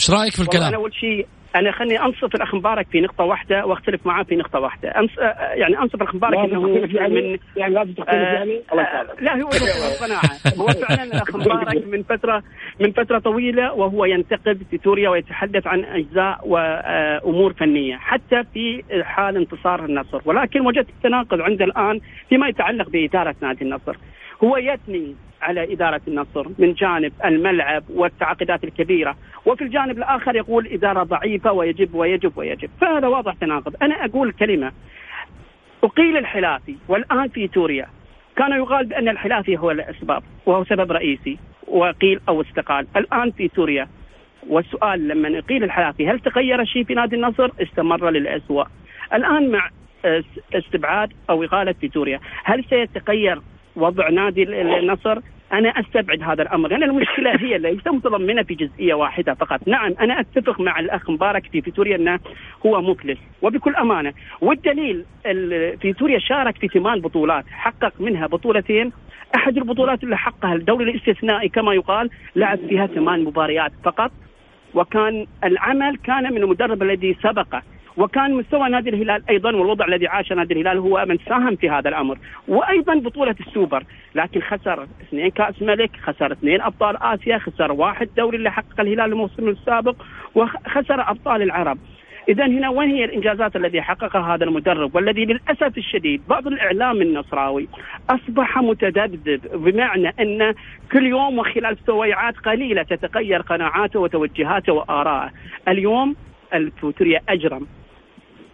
إيش 0.00 0.10
رأيك 0.10 0.32
في 0.32 0.42
الكلام؟ 0.42 0.68
أنا 0.68 0.76
أول 0.76 0.94
شيء 0.94 1.26
أنا 1.56 1.72
خليني 1.72 2.04
أنصف 2.04 2.34
الأخ 2.34 2.54
مبارك 2.54 2.86
في 2.92 3.00
نقطة 3.00 3.24
واحدة 3.24 3.66
وأختلف 3.66 4.06
معاه 4.06 4.22
في 4.22 4.36
نقطة 4.36 4.60
واحدة. 4.60 4.88
أنص... 4.88 5.10
يعني 5.54 5.78
أنصف 5.78 5.94
الأخ 5.94 6.14
مبارك 6.14 6.38
إنه 6.38 6.88
يعني 6.92 7.14
من 7.14 7.38
يعني 7.56 7.74
لازم 7.74 7.92
تختلف 7.92 8.14
آه 8.14 8.34
يعني 8.34 8.60
الله 8.72 8.82
آه 8.82 9.06
لا 9.20 9.42
هو 9.42 9.48
قناعه 10.04 10.30
هو 10.58 10.66
فعلا 10.66 11.02
الأخ 11.02 11.36
مبارك 11.36 11.86
من 11.92 12.02
فتره 12.02 12.42
من 12.80 12.92
فترة 12.92 13.18
طويلة 13.18 13.72
وهو 13.72 14.04
ينتقد 14.04 14.62
فيتوريا 14.70 15.08
ويتحدث 15.08 15.66
عن 15.66 15.84
أجزاء 15.84 16.40
وامور 16.48 17.52
فنية 17.52 17.96
حتى 17.96 18.44
في 18.54 18.82
حال 19.02 19.36
انتصار 19.36 19.84
النصر. 19.84 20.20
ولكن 20.24 20.60
وجدت 20.60 20.90
تناقض 21.02 21.40
عنده 21.40 21.64
الآن 21.64 22.00
فيما 22.28 22.48
يتعلق 22.48 22.88
بإدارة 22.90 23.34
نادي 23.42 23.64
النصر. 23.64 23.96
هو 24.44 24.56
يثني 24.56 25.14
على 25.42 25.72
إدارة 25.72 26.00
النصر 26.08 26.48
من 26.58 26.72
جانب 26.72 27.12
الملعب 27.24 27.84
والتعاقدات 27.90 28.64
الكبيرة. 28.64 29.16
وفي 29.46 29.64
الجانب 29.64 29.98
الآخر 29.98 30.36
يقول 30.36 30.66
إدارة 30.66 31.02
ضعيفة 31.02 31.52
ويجب 31.52 31.94
ويجب 31.94 32.38
ويجب. 32.38 32.70
فهذا 32.80 33.08
واضح 33.08 33.34
تناقض. 33.34 33.76
أنا 33.82 34.04
أقول 34.04 34.32
كلمة. 34.32 34.72
أقيل 35.84 36.16
الحلافي 36.16 36.76
والآن 36.88 37.28
في 37.28 37.48
توريا 37.48 37.86
كان 38.36 38.52
يقال 38.52 38.86
بأن 38.86 39.08
الحلافي 39.08 39.58
هو 39.58 39.70
الأسباب 39.70 40.22
وهو 40.46 40.64
سبب 40.64 40.92
رئيسي 40.92 41.38
وقيل 41.66 42.20
أو 42.28 42.40
استقال. 42.40 42.86
الآن 42.96 43.30
في 43.30 43.48
توريا 43.48 43.88
والسؤال 44.48 45.08
لما 45.08 45.28
يقيل 45.28 45.64
الحلافي 45.64 46.08
هل 46.08 46.20
تغير 46.20 46.64
شيء 46.64 46.84
في 46.84 46.94
نادي 46.94 47.16
النصر؟ 47.16 47.50
استمر 47.62 48.10
للأسوأ. 48.10 48.64
الآن 49.14 49.50
مع 49.50 49.70
استبعاد 50.54 51.12
أو 51.30 51.44
إقالة 51.44 51.72
فيتوريا 51.72 52.20
هل 52.44 52.64
سيتغير 52.64 53.40
وضع 53.76 54.08
نادي 54.08 54.42
النصر 54.42 55.18
أنا 55.52 55.68
أستبعد 55.68 56.22
هذا 56.22 56.42
الأمر 56.42 56.68
لأن 56.68 56.82
المشكلة 56.82 57.36
هي 57.36 57.58
ليست 57.58 57.88
متضمنة 57.88 58.42
في 58.42 58.54
جزئية 58.54 58.94
واحدة 58.94 59.34
فقط، 59.34 59.68
نعم 59.68 59.94
أنا 60.00 60.20
أتفق 60.20 60.60
مع 60.60 60.80
الأخ 60.80 61.10
مبارك 61.10 61.46
في 61.46 61.60
فيتوريا 61.60 61.96
أنه 61.96 62.18
هو 62.66 62.82
مفلس. 62.82 63.18
وبكل 63.42 63.76
أمانة، 63.76 64.12
والدليل 64.40 65.04
فيتوريا 65.80 66.18
شارك 66.18 66.56
في 66.56 66.68
ثمان 66.68 67.00
بطولات، 67.00 67.44
حقق 67.50 67.92
منها 68.00 68.26
بطولتين، 68.26 68.92
أحد 69.36 69.56
البطولات 69.56 70.04
اللي 70.04 70.16
حققها 70.16 70.54
الدوري 70.54 70.90
الاستثنائي 70.90 71.48
كما 71.48 71.74
يقال 71.74 72.10
لعب 72.36 72.58
فيها 72.68 72.86
ثمان 72.86 73.24
مباريات 73.24 73.72
فقط. 73.84 74.12
وكان 74.74 75.26
العمل 75.44 75.96
كان 75.96 76.32
من 76.32 76.42
المدرب 76.42 76.82
الذي 76.82 77.16
سبقه. 77.22 77.62
وكان 77.96 78.34
مستوى 78.34 78.68
نادي 78.68 78.90
الهلال 78.90 79.22
أيضا 79.30 79.56
والوضع 79.56 79.86
الذي 79.86 80.06
عاشه 80.06 80.34
نادي 80.34 80.54
الهلال 80.54 80.78
هو 80.78 81.04
من 81.08 81.18
ساهم 81.28 81.56
في 81.56 81.70
هذا 81.70 81.88
الأمر 81.88 82.18
وأيضا 82.48 82.94
بطولة 82.94 83.36
السوبر 83.40 83.84
لكن 84.14 84.40
خسر 84.40 84.86
اثنين 85.02 85.28
كأس 85.28 85.62
ملك 85.62 85.90
خسر 86.02 86.32
اثنين 86.32 86.60
أبطال 86.60 87.02
آسيا 87.02 87.38
خسر 87.38 87.72
واحد 87.72 88.08
دوري 88.16 88.36
اللي 88.36 88.50
حقق 88.50 88.80
الهلال 88.80 89.12
الموسم 89.12 89.48
السابق 89.48 89.94
وخسر 90.34 91.10
أبطال 91.10 91.42
العرب. 91.42 91.78
اذا 92.28 92.46
هنا 92.46 92.68
وين 92.68 92.90
هي 92.90 93.04
الإنجازات 93.04 93.56
التي 93.56 93.82
حققها 93.82 94.34
هذا 94.34 94.44
المدرب؟ 94.44 94.94
والذي 94.94 95.24
للأسف 95.24 95.78
الشديد 95.78 96.22
بعض 96.28 96.46
الإعلام 96.46 97.02
النصراوي 97.02 97.68
أصبح 98.10 98.58
متذبذب 98.58 99.40
بمعنى 99.64 100.14
أن 100.20 100.54
كل 100.92 101.06
يوم 101.06 101.38
وخلال 101.38 101.76
سويعات 101.86 102.36
قليلة 102.36 102.82
تتغير 102.82 103.40
قناعاته 103.40 104.00
وتوجهاته 104.00 104.72
واراءه 104.72 105.30
اليوم 105.68 106.16
الفوتوريا 106.54 107.20
أجرم. 107.28 107.66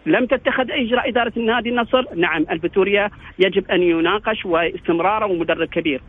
لم 0.05 0.25
تتخذ 0.25 0.71
أي 0.71 0.85
إجراء 0.85 1.09
إدارة 1.09 1.33
النادي 1.37 1.69
النصر، 1.69 2.05
نعم 2.15 2.45
الفيتوريا 2.51 3.09
يجب 3.39 3.71
أن 3.71 3.81
يناقش 3.81 4.45
واستمراره 4.45 5.25
ومدرب 5.25 5.67
كبير. 5.67 6.01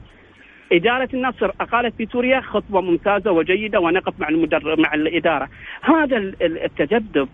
إدارة 0.73 1.09
النصر 1.15 1.51
أقالت 1.61 1.97
فيتوريا 1.97 2.41
خطوة 2.41 2.81
ممتازة 2.81 3.33
وجيدة 3.33 3.81
ونقف 3.81 4.21
مع 4.21 4.29
المدرب 4.29 4.79
مع 4.81 4.95
الإدارة. 4.95 5.49
هذا 5.83 6.17
التجدد 6.43 7.29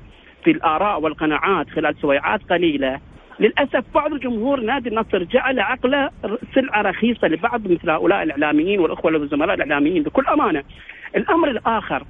في 0.45 0.51
الآراء 0.51 1.01
والقناعات 1.01 1.71
خلال 1.71 1.97
سويعات 2.01 2.40
قليلة 2.51 3.01
للأسف 3.40 3.85
بعض 3.95 4.12
الجمهور 4.12 4.61
نادي 4.61 4.88
النصر 4.88 5.23
جعل 5.23 5.61
عقله 5.61 6.11
سلعة 6.55 6.83
رخيصة 6.83 7.29
لبعض 7.29 7.71
مثل 7.71 7.90
هؤلاء 7.90 8.23
الإعلاميين 8.23 8.81
والأخوة 8.81 9.12
والزملاء 9.12 9.55
الإعلاميين 9.55 10.03
بكل 10.03 10.27
أمانة. 10.27 10.62
الأمر 11.16 11.51
الآخر 11.51 12.05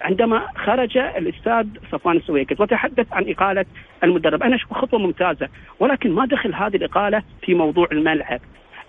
عندما 0.00 0.46
خرج 0.56 0.98
الأستاذ 0.98 1.66
صفوان 1.92 2.16
السويكت 2.16 2.60
وتحدث 2.60 3.12
عن 3.12 3.24
إقالة 3.28 3.64
المدرب، 4.04 4.42
أنا 4.42 4.56
أشوف 4.56 4.72
خطوة 4.72 5.00
ممتازة، 5.00 5.48
ولكن 5.80 6.12
ما 6.12 6.26
دخل 6.26 6.54
هذه 6.54 6.76
الإقالة 6.76 7.22
في 7.42 7.54
موضوع 7.54 7.88
الملعب. 7.92 8.40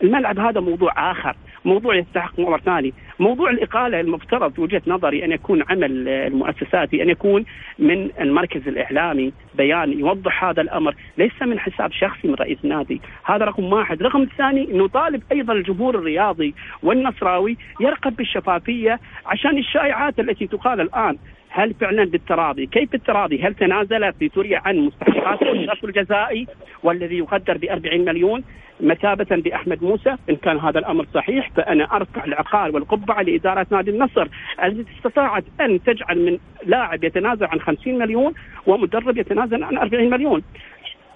الملعب 0.03 0.39
هذا 0.39 0.59
موضوع 0.59 1.11
آخر، 1.11 1.35
موضوع 1.65 1.95
يستحق 1.95 2.39
موضوع 2.39 2.57
ثاني، 2.57 2.93
موضوع 3.19 3.49
الإقالة 3.49 3.99
المفترض 3.99 4.53
في 4.53 4.61
وجهة 4.61 4.81
نظري 4.87 5.25
أن 5.25 5.31
يكون 5.31 5.63
عمل 5.69 6.07
المؤسساتي 6.07 7.03
أن 7.03 7.09
يكون 7.09 7.45
من 7.79 8.09
المركز 8.19 8.67
الإعلامي 8.67 9.33
بيان 9.55 9.99
يوضح 9.99 10.43
هذا 10.43 10.61
الأمر، 10.61 10.95
ليس 11.17 11.41
من 11.41 11.59
حساب 11.59 11.91
شخصي 11.91 12.27
من 12.27 12.33
رئيس 12.33 12.57
النادي، 12.63 13.01
هذا 13.23 13.45
رقم 13.45 13.73
واحد، 13.73 14.03
رقم 14.03 14.27
ثاني 14.37 14.67
نطالب 14.71 15.23
أيضا 15.31 15.53
الجمهور 15.53 15.95
الرياضي 15.95 16.55
والنصراوي 16.83 17.57
يرقب 17.79 18.15
بالشفافية 18.15 18.99
عشان 19.25 19.57
الشائعات 19.57 20.19
التي 20.19 20.47
تقال 20.47 20.81
الآن. 20.81 21.17
هل 21.49 21.73
فعلا 21.73 22.05
بالتراضي؟ 22.05 22.65
كيف 22.65 22.95
التراضي؟ 22.95 23.41
هل 23.41 23.53
تنازل 23.53 24.13
في 24.13 24.29
سوريا 24.35 24.61
عن 24.65 24.77
مستحقاته 24.77 25.51
الشرط 25.51 25.83
الجزائي 25.83 26.47
والذي 26.83 27.17
يقدر 27.17 27.57
ب 27.57 27.65
40 27.65 28.05
مليون 28.05 28.43
مثابة 28.79 29.35
بأحمد 29.35 29.83
موسى 29.83 30.15
إن 30.29 30.35
كان 30.35 30.57
هذا 30.57 30.79
الأمر 30.79 31.05
صحيح 31.13 31.49
فأنا 31.55 31.95
أرفع 31.95 32.23
العقال 32.23 32.75
والقبعة 32.75 33.21
لإدارة 33.21 33.67
نادي 33.71 33.91
النصر 33.91 34.27
التي 34.63 34.91
استطاعت 34.97 35.43
أن 35.61 35.83
تجعل 35.83 36.25
من 36.25 36.37
لاعب 36.65 37.03
يتنازل 37.03 37.45
عن 37.45 37.59
50 37.59 37.97
مليون 37.97 38.33
ومدرب 38.67 39.17
يتنازل 39.17 39.63
عن 39.63 39.77
40 39.77 40.09
مليون 40.09 40.43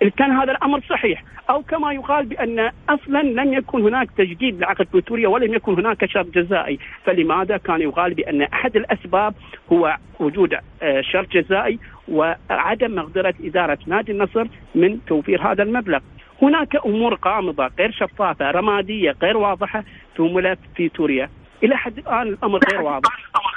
إن 0.02 0.10
كان 0.10 0.32
هذا 0.32 0.52
الأمر 0.52 0.82
صحيح 0.90 1.24
أو 1.50 1.62
كما 1.62 1.94
يقال 1.94 2.26
بأن 2.26 2.72
أصلا 2.90 3.22
لم 3.22 3.54
يكن 3.54 3.82
هناك 3.82 4.12
تجديد 4.18 4.60
لعقد 4.60 4.88
فيتوريا 4.92 5.28
ولم 5.28 5.54
يكن 5.54 5.74
هناك 5.74 6.06
شرط 6.06 6.26
جزائي، 6.26 6.80
فلماذا 7.06 7.58
كان 7.58 7.82
يقال 7.82 8.14
بأن 8.14 8.42
أحد 8.42 8.76
الأسباب 8.76 9.34
هو 9.74 9.98
وجود 10.20 10.54
آه، 10.82 11.02
شرط 11.02 11.32
جزائي 11.32 11.80
وعدم 12.08 12.96
مقدرة 12.96 13.34
إدارة 13.44 13.78
نادي 13.88 14.12
النصر 14.12 14.48
من 14.76 15.06
توفير 15.06 15.52
هذا 15.52 15.64
المبلغ. 15.64 16.00
هناك 16.42 16.76
أمور 16.86 17.20
غامضة 17.26 17.70
غير 17.80 17.92
شفافة 17.92 18.52
رمادية 18.52 19.16
غير 19.22 19.38
واضحة 19.38 19.84
في 20.16 20.22
ملف 20.22 20.60
في 20.76 20.92
سوريا 20.98 21.30
إلى 21.64 21.78
حد 21.78 21.98
الآن 21.98 22.28
الأمر 22.28 22.60
غير 22.72 22.82
واضح 22.82 23.10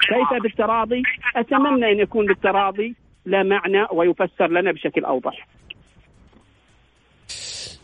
كيف 0.08 0.42
بالتراضي؟ 0.42 1.02
أتمنى 1.36 1.92
أن 1.92 1.98
يكون 1.98 2.26
بالتراضي 2.26 2.94
لا 3.24 3.42
معنى 3.42 3.86
ويفسر 3.92 4.50
لنا 4.50 4.72
بشكل 4.72 5.04
أوضح. 5.04 5.46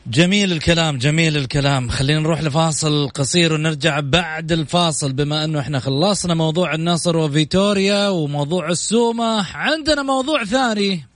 جميل 0.07 0.53
الكلام 0.53 0.99
جميل 0.99 1.37
الكلام. 1.37 1.89
خلينا 1.89 2.21
نروح 2.21 2.43
لفاصل 2.43 3.09
قصير 3.09 3.53
ونرجع 3.53 4.01
بعد 4.01 4.53
الفاصل. 4.53 5.13
بما 5.13 5.45
أنه 5.45 5.61
إحنا 5.61 5.79
خلصنا 5.79 6.35
موضوع 6.35 6.75
النصر 6.75 7.17
وفيتوريا 7.17 8.09
وموضوع 8.09 8.69
السومة 8.71 9.57
عندنا 9.57 10.03
موضوع 10.03 10.45
ثاني 10.45 11.07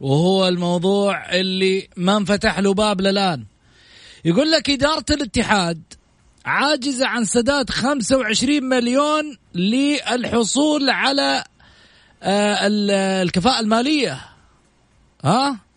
وهو 0.00 0.48
الموضوع 0.48 1.32
اللي 1.32 1.88
ما 1.96 2.16
انفتح 2.16 2.58
له 2.58 2.74
باب 2.74 3.00
للآن. 3.00 3.44
يقول 4.24 4.50
لك 4.50 4.70
إدارة 4.70 5.04
الاتحاد 5.10 5.82
عاجزة 6.44 7.06
عن 7.06 7.24
سداد 7.24 7.70
25 7.70 8.64
مليون 8.64 9.36
للحصول 9.54 10.90
على 10.90 11.44
آه، 12.22 12.58
الكفاءة 13.22 13.60
المالية. 13.60 14.20
ها؟ 15.24 15.67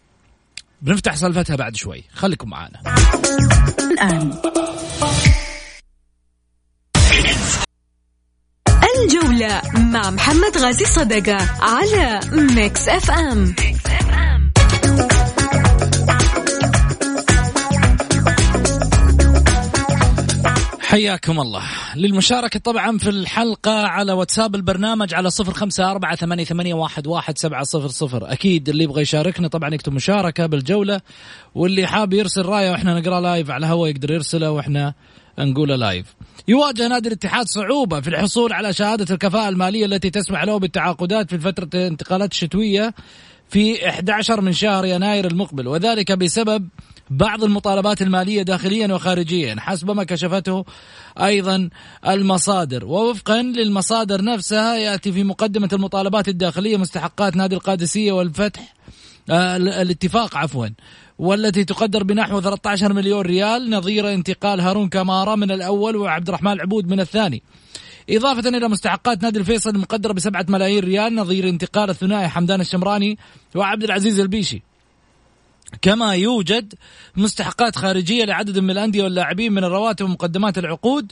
بنفتح 0.82 1.16
سالفتها 1.16 1.56
بعد 1.56 1.76
شوي. 1.76 2.04
خليكم 2.14 2.50
معنا 2.50 2.82
الآن. 3.80 4.34
الجولة 9.00 9.62
مع 9.74 10.10
محمد 10.10 10.58
غازي 10.58 10.86
صدقة 10.86 11.38
على 11.62 12.20
Mix 12.32 12.88
FM, 12.88 13.56
Mix 13.60 13.86
FM. 13.86 14.11
حياكم 20.92 21.40
الله. 21.40 21.64
للمشاركة 21.96 22.60
طبعا 22.60 22.98
في 22.98 23.10
الحلقة 23.10 23.82
على 23.82 24.14
واتساب 24.14 24.56
البرنامج 24.56 25.14
على 25.14 25.30
صفر 25.30 25.54
خمسة 25.54 25.92
أربعة 25.92 26.16
ثمانية, 26.16 26.44
ثمانية 26.44 26.74
واحد, 26.74 27.08
واحد 27.08 27.38
سبعة 27.38 27.64
صفر 27.64 27.88
صفر. 27.88 28.32
أكيد 28.32 28.70
اللي 28.70 28.84
يبغى 28.84 29.02
يشاركنا 29.02 29.48
طبعا 29.48 29.74
يكتب 29.74 29.94
مشاركة 29.94 30.46
بالجولة 30.46 31.02
واللي 31.56 31.88
حاب 31.88 32.14
يرسل 32.14 32.42
رأيه 32.42 32.72
وإحنا 32.72 33.00
نقرأ 33.00 33.22
live 33.22 33.50
على 33.50 33.66
الهواء 33.66 33.90
يقدر 33.90 34.12
يرسله 34.12 34.52
وإحنا 34.52 34.94
نقوله 35.40 35.76
live. 35.76 36.06
يواجه 36.48 36.88
نادي 36.88 37.08
الاتحاد 37.08 37.46
صعوبة 37.46 38.02
في 38.02 38.08
الحصول 38.08 38.54
على 38.54 38.74
شهادة 38.74 39.14
الكفاءة 39.16 39.50
المالية 39.50 39.86
التي 39.86 40.10
تسمح 40.10 40.44
له 40.44 40.60
بالتعاقدات 40.60 41.30
في 41.30 41.40
فترة 41.40 41.70
الانتقالات 41.74 42.32
الشتوية 42.32 42.94
في 43.50 43.90
11 43.90 44.42
من 44.42 44.54
شهر 44.54 44.86
يناير 44.86 45.28
المقبل 45.28 45.68
وذلك 45.68 46.12
بسبب 46.12 46.68
بعض 47.12 47.44
المطالبات 47.44 48.02
المالية 48.02 48.42
داخليا 48.42 48.94
وخارجيا. 48.94 49.56
حسب 49.60 49.92
ما 49.92 50.04
كشفته 50.04 50.66
أيضا 51.18 51.70
المصادر. 52.08 52.86
ووفقا 52.86 53.42
للمصادر 53.42 54.24
نفسها 54.24 54.76
يأتي 54.76 55.12
في 55.12 55.24
مقدمة 55.24 55.70
المطالبات 55.74 56.28
الداخلية 56.30 56.78
مستحقات 56.78 57.36
نادي 57.36 57.56
القادسية 57.56 58.12
والفتح 58.12 58.74
آه 59.30 59.58
الاتفاق 59.58 60.38
عفوا 60.38 60.68
والتي 61.20 61.64
تقدر 61.64 62.04
بنحو 62.04 62.42
13 62.42 62.94
مليون 62.94 63.22
ريال 63.22 63.70
نظير 63.70 64.14
انتقال 64.14 64.62
هارون 64.62 64.90
كامارا 64.90 65.36
من 65.36 65.52
الأول 65.52 65.96
وعبد 65.96 66.28
الرحمن 66.28 66.52
العبود 66.52 66.88
من 66.88 67.00
الثاني. 67.00 67.44
إضافة 68.10 68.50
إلى 68.50 68.68
مستحقات 68.68 69.24
نادي 69.24 69.40
الفيصل 69.40 69.70
المقدرة 69.70 70.14
بسبعة 70.14 70.46
ملايين 70.50 70.84
ريال 70.84 71.16
نظير 71.16 71.50
انتقال 71.50 71.90
الثنائي 71.90 72.28
حمدان 72.28 72.62
الشمراني 72.62 73.18
وعبد 73.56 73.84
العزيز 73.84 74.20
البيشي. 74.20 74.71
كما 75.82 76.16
يوجد 76.16 76.74
مستحقات 77.16 77.76
خارجية 77.76 78.26
لعدد 78.26 78.60
من 78.60 78.70
الأندية 78.70 79.04
واللاعبين 79.04 79.54
من 79.54 79.64
الرواتب 79.64 80.06
ومقدمات 80.06 80.58
العقود 80.58 81.12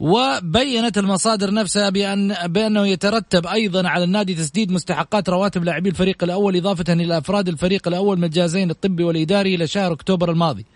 وبينت 0.00 0.98
المصادر 0.98 1.54
نفسها 1.54 1.90
بأن 1.90 2.34
بأنه 2.46 2.86
يترتب 2.86 3.46
أيضا 3.46 3.88
على 3.88 4.04
النادي 4.04 4.34
تسديد 4.34 4.72
مستحقات 4.72 5.28
رواتب 5.28 5.64
لاعبي 5.64 5.88
الفريق 5.88 6.24
الأول 6.24 6.56
إضافة 6.56 6.92
إلى 6.92 7.18
أفراد 7.18 7.48
الفريق 7.48 7.88
الأول 7.88 8.18
من 8.18 8.24
الجهازين 8.24 8.70
الطبي 8.70 9.04
والإداري 9.04 9.54
إلى 9.54 9.66
شهر 9.66 9.92
أكتوبر 9.92 10.30
الماضي. 10.30 10.66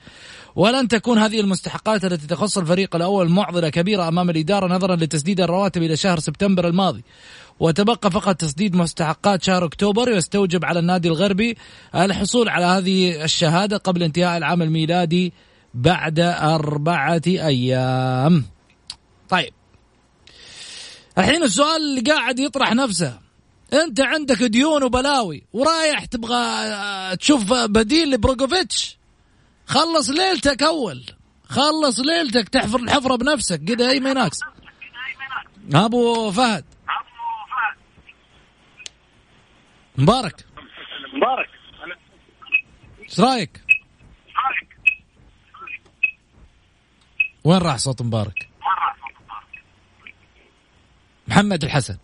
ولن 0.57 0.88
تكون 0.88 1.19
هذه 1.19 1.41
المستحقات 1.41 2.05
التي 2.05 2.27
تخص 2.27 2.59
الفريق 2.59 2.97
الأول 2.97 3.29
معضلة 3.29 3.69
كبيرة 3.69 4.09
أمام 4.09 4.31
الإدارة 4.31 4.67
نظرا 4.67 4.97
لتسديد 4.97 5.41
الرواتب 5.41 5.83
إلى 5.83 5.97
شهر 5.97 6.19
سبتمبر 6.19 6.69
الماضي. 6.69 7.05
وتبقى 7.61 8.11
فقط 8.11 8.37
تسديد 8.37 8.77
مستحقات 8.77 9.42
شهر 9.42 9.64
أكتوبر 9.64 10.09
يستوجب 10.09 10.64
على 10.64 10.79
النادي 10.79 11.09
الغربي 11.09 11.57
الحصول 11.94 12.49
على 12.49 12.64
هذه 12.66 13.25
الشهادة 13.25 13.77
قبل 13.77 14.03
انتهاء 14.03 14.37
العام 14.37 14.62
الميلادي 14.62 15.33
بعد 15.75 16.21
أربعة 16.21 17.23
أيام. 17.27 18.44
طيب. 19.29 19.53
الحين 21.18 21.42
السؤال 21.42 21.83
اللي 21.83 22.12
قاعد 22.12 22.38
يطرح 22.38 22.75
نفسه. 22.75 23.18
أنت 23.73 24.01
عندك 24.01 24.42
ديون 24.42 24.83
وبلاوي 24.83 25.42
ورايح 25.53 26.05
تبغى 26.05 27.16
تشوف 27.16 27.53
بديل 27.53 28.11
لبروكوفيتش؟ 28.11 28.99
خلص 29.66 30.11
ليلتك 30.11 30.62
أول. 30.62 31.05
خلص 31.49 32.01
ليلتك 32.01 32.49
تحفر 32.49 32.79
الحفره 32.79 33.16
بنفسك. 33.16 33.64
كذا 33.64 33.90
أي 33.90 34.01
ما 34.01 34.31
أبو 35.75 36.31
فهد. 36.31 36.64
مبارك. 39.99 40.35
مبارك. 41.15 41.49
إيش 43.03 43.21
رأيك؟ 43.21 43.51
وين 47.45 47.59
راح 47.59 47.77
صوت 47.77 48.03
مبارك؟ 48.03 48.49
محمد 51.29 51.65
الحسن. 51.65 51.99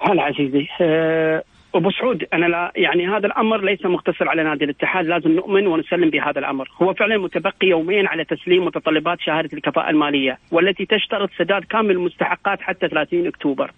هلا 0.00 0.22
عزيزي. 0.22 0.68
أه 0.80 1.44
أبو 1.74 1.90
سعود 1.90 2.24
أنا 2.32 2.46
لا 2.46 2.72
يعني 2.76 3.08
هذا 3.08 3.26
الأمر 3.26 3.64
ليس 3.64 3.84
مقتصر 3.84 4.28
على 4.28 4.42
نادي 4.42 4.64
الاتحاد 4.64 5.06
لازم 5.06 5.30
نؤمن 5.30 5.66
ونسلم 5.66 6.10
بهذا 6.10 6.38
الأمر. 6.38 6.68
هو 6.82 6.94
فعلا 6.94 7.18
متبقي 7.18 7.66
يومين 7.66 8.06
على 8.06 8.24
تسليم 8.24 8.64
متطلبات 8.64 9.20
شهادة 9.20 9.48
الكفاءة 9.52 9.90
المالية 9.90 10.38
والتي 10.52 10.86
تشترط 10.86 11.30
سداد 11.38 11.64
كامل 11.64 11.90
المستحقات 11.90 12.60
حتى 12.60 12.88
30 12.88 13.26
أكتوبر. 13.26 13.70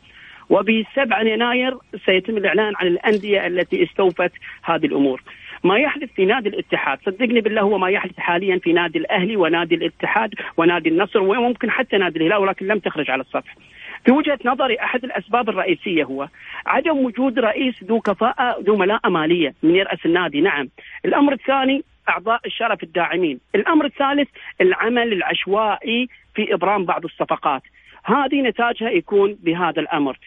وب 0.51 0.85
7 0.95 1.23
يناير 1.23 1.77
سيتم 2.07 2.37
الإعلان 2.37 2.73
عن 2.77 2.87
الأندية 2.87 3.47
التي 3.47 3.83
استوفت 3.83 4.33
هذه 4.65 4.87
الأمور. 4.87 5.23
ما 5.65 5.79
يحدث 5.79 6.09
في 6.17 6.25
نادي 6.25 6.49
الاتحاد 6.49 6.99
صدقني 7.07 7.41
بالله 7.41 7.61
هو 7.61 7.79
ما 7.79 7.91
يحدث 7.91 8.19
حاليا 8.19 8.59
في 8.59 8.73
نادي 8.73 8.99
الأهلي 8.99 9.37
ونادي 9.37 9.75
الاتحاد 9.75 10.35
ونادي 10.57 10.89
النصر 10.89 11.21
وممكن 11.21 11.71
حتى 11.71 11.97
نادي 11.97 12.19
الهلال 12.19 12.39
ولكن 12.39 12.67
لم 12.67 12.79
تخرج 12.79 13.11
على 13.11 13.21
السطح. 13.21 13.57
في 14.05 14.13
وجهة 14.13 14.39
نظري 14.45 14.81
أحد 14.81 15.05
الأسباب 15.05 15.49
الرئيسية 15.49 16.05
هو 16.05 16.29
عدم 16.67 16.99
وجود 16.99 17.39
رئيس 17.39 17.75
ذو 17.85 18.01
كفاءة 18.01 18.61
ذو 18.61 18.77
ملاءة 18.77 19.09
مالية 19.09 19.55
من 19.63 19.75
يرأس 19.77 20.07
النادي. 20.07 20.41
نعم. 20.41 20.69
الأمر 21.05 21.33
الثاني 21.33 21.85
أعضاء 22.09 22.41
الشرف 22.47 22.83
الداعمين. 22.83 23.41
الأمر 23.55 23.85
الثالث 23.85 24.29
العمل 24.61 25.13
العشوائي 25.13 26.09
في 26.35 26.55
إبرام 26.55 26.85
بعض 26.85 27.05
الصفقات. 27.05 27.63
هذه 28.05 28.43
نتاجها 28.43 28.91
يكون 28.91 29.37
بهذا 29.43 29.81
الأمر. 29.81 30.19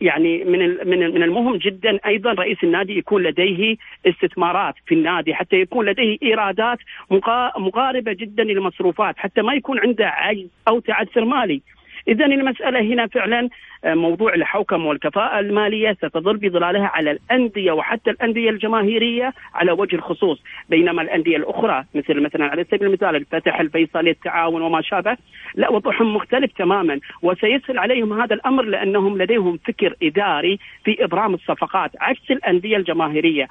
يعني 0.00 0.44
من 0.44 0.58
من 0.88 1.22
المهم 1.22 1.56
جدا 1.56 1.98
أيضا 2.06 2.32
رئيس 2.32 2.58
النادي 2.64 2.98
يكون 2.98 3.22
لديه 3.22 3.76
استثمارات 4.06 4.74
في 4.86 4.94
النادي 4.94 5.34
حتى 5.34 5.56
يكون 5.56 5.86
لديه 5.86 6.18
إيرادات 6.22 6.78
مقاربة 7.58 8.12
جدا 8.12 8.44
للمصروفات 8.44 9.18
حتى 9.18 9.42
ما 9.42 9.54
يكون 9.54 9.78
عنده 9.78 10.06
عجز 10.06 10.48
أو 10.68 10.80
تعثر 10.80 11.24
مالي. 11.24 11.62
اذا 12.08 12.24
المسألة 12.24 12.80
هنا 12.80 13.06
فعلا 13.06 13.48
موضوع 13.84 14.34
الحوكمة 14.34 14.86
والكفاءة 14.88 15.40
المالية 15.40 15.92
ستظل 15.92 16.36
بظلالها 16.36 16.86
على 16.86 17.10
الأندية 17.10 17.72
وحتى 17.72 18.10
الأندية 18.10 18.50
الجماهيرية 18.50 19.32
على 19.54 19.72
وجه 19.72 19.96
الخصوص. 19.96 20.42
بينما 20.68 21.02
الأندية 21.02 21.36
الأخرى 21.36 21.84
مثل 21.94 22.22
مثلا 22.22 22.44
على 22.44 22.64
سبيل 22.64 22.88
المثال 22.88 23.16
الفتح 23.16 23.60
الفيصلي 23.60 24.10
التعاون 24.10 24.62
وما 24.62 24.82
شابه 24.82 25.16
لا 25.54 25.70
وضعهم 25.70 26.14
مختلف 26.14 26.52
تماما. 26.52 27.00
وسيسهل 27.22 27.78
عليهم 27.78 28.20
هذا 28.20 28.34
الأمر 28.34 28.62
لأنهم 28.62 29.18
لديهم 29.18 29.58
فكر 29.66 29.94
إداري 30.02 30.58
في 30.84 31.04
إبرام 31.04 31.34
الصفقات 31.34 31.90
عكس 32.00 32.30
انديه 32.48 32.76
الجماهيرية. 32.76 33.48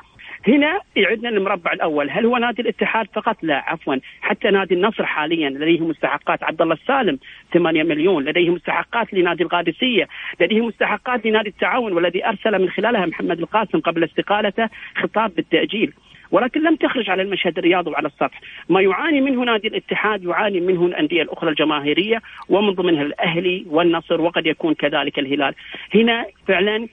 هنا 0.47 0.79
يعدنا 0.95 1.29
المربع 1.29 1.73
الأول. 1.73 2.09
هل 2.09 2.25
هو 2.25 2.37
نادي 2.37 2.61
الاتحاد 2.61 3.07
فقط؟ 3.13 3.37
لا 3.41 3.63
عفوا. 3.67 3.95
حتى 4.21 4.49
نادي 4.49 4.73
النصر 4.73 5.05
حاليا 5.05 5.49
لديه 5.49 5.79
مستحقات. 5.79 6.43
عبد 6.43 6.61
الله 6.61 6.73
السالم 6.73 7.19
8 7.53 7.83
مليون. 7.83 8.23
لديه 8.23 8.49
مستحقات 8.49 9.13
لنادي 9.13 9.43
القادسية. 9.43 10.07
لديه 10.39 10.61
مستحقات 10.61 11.25
لنادي 11.25 11.49
التعاون 11.49 11.93
والذي 11.93 12.25
أرسل 12.25 12.61
من 12.61 12.69
خلالها 12.69 13.05
محمد 13.05 13.39
القاسم 13.39 13.79
قبل 13.79 14.03
استقالته 14.03 14.69
خطاب 14.95 15.35
بالتأجيل. 15.35 15.93
ولكن 16.31 16.63
لم 16.63 16.75
تخرج 16.75 17.09
على 17.09 17.21
المشهد 17.21 17.57
الرياضي 17.57 17.91
وعلى 17.91 18.07
السطح. 18.07 18.41
ما 18.69 18.81
يعاني 18.81 19.21
منه 19.21 19.43
نادي 19.43 19.67
الاتحاد 19.67 20.23
يعاني 20.23 20.59
منه 20.59 20.85
الأندية 20.85 21.21
الأخرى 21.21 21.49
الجماهيرية 21.49 22.21
ومن 22.49 22.71
ضمنها 22.71 23.01
الأهلي 23.01 23.65
والنصر 23.69 24.21
وقد 24.21 24.45
يكون 24.45 24.73
كذلك 24.73 25.19
الهلال. 25.19 25.55
هنا 25.95 26.25
فعلا 26.47 26.87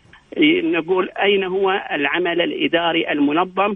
نقول 0.63 1.11
أين 1.11 1.45
هو 1.45 1.83
العمل 1.93 2.43
الإداري 2.43 3.13
المنظم 3.13 3.75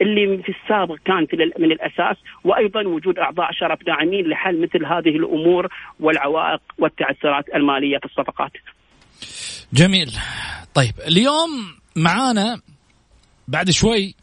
اللي 0.00 0.38
في 0.38 0.48
السابق 0.48 0.96
كانت 1.04 1.34
من 1.34 1.72
الأساس 1.72 2.16
وأيضا 2.44 2.82
وجود 2.82 3.18
أعضاء 3.18 3.52
شرف 3.52 3.84
داعمين 3.84 4.26
لحل 4.28 4.60
مثل 4.60 4.84
هذه 4.84 5.16
الأمور 5.16 5.68
والعوائق 6.00 6.60
والتعثرات 6.78 7.54
المالية 7.54 7.98
في 7.98 8.04
الصفقات. 8.04 8.52
جميل. 9.72 10.18
طيب 10.74 11.00
اليوم 11.00 11.50
معانا 11.96 12.60
بعد 13.48 13.70
شوي 13.70 14.14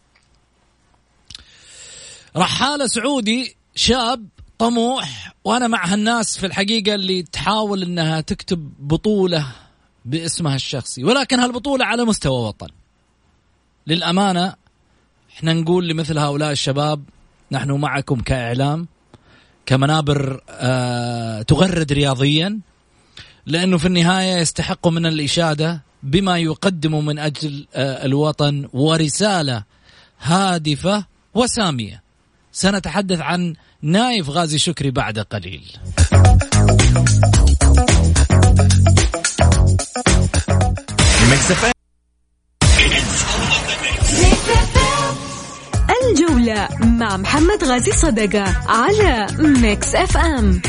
رحالة 2.38 2.88
سعودي 2.88 3.56
شاب 3.76 4.28
طموح 4.58 5.34
وأنا 5.43 5.68
مع 5.68 5.86
هالناس 5.86 6.38
في 6.38 6.46
الحقيقة 6.46 6.96
اللي 6.96 7.24
تحاول 7.24 7.84
إنها 7.84 8.22
تكتب 8.22 8.74
بطولة 8.80 9.48
باسمها 10.06 10.56
الشخصي 10.56 11.04
ولكن 11.04 11.39
هالبطولة 11.39 11.86
على 11.86 12.06
مستوى 12.06 12.48
وطن 12.48 12.68
للأمانة 13.88 14.56
إحنا 15.38 15.54
نقول 15.54 15.88
لمثل 15.88 16.18
هؤلاء 16.18 16.52
الشباب 16.52 17.04
نحن 17.52 17.72
معكم 17.72 18.20
كإعلام 18.20 18.88
كمنابر 19.66 20.41
آه 20.50 21.41
تغرد 21.41 21.93
رياضيا 21.93 22.60
لأنه 23.46 23.78
في 23.78 23.86
النهاية 23.86 24.38
يستحقوا 24.38 24.91
من 24.91 25.06
الإشادة 25.06 25.82
بما 26.04 26.38
يقدموا 26.38 27.02
من 27.02 27.20
أجل 27.20 27.68
آه 27.76 28.06
الوطن 28.06 28.68
ورسالة 28.74 29.64
هادفة 30.22 31.06
وسامية. 31.34 32.04
سنتحدث 32.52 33.20
عن 33.20 33.56
نايف 33.82 34.30
غازي 34.30 34.58
شكري 34.58 34.91
بعد 34.91 35.20
قليل. 35.20 35.72
الجولة 46.04 46.68
مع 46.80 47.18
محمد 47.18 47.64
غازي 47.64 47.91
صدقة 47.91 48.43
على 48.68 49.28
Mix 49.39 49.96
FM. 49.96 50.62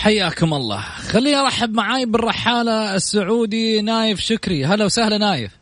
حياكم 0.00 0.54
الله. 0.54 0.80
خليني 0.80 1.36
أرحب 1.36 1.74
معاي 1.74 2.06
بالرحالة 2.06 2.94
السعودي 2.94 3.82
نايف 3.82 4.20
شكري. 4.20 4.64
هلا 4.64 4.84
وسهلا 4.84 5.18
نايف. 5.18 5.52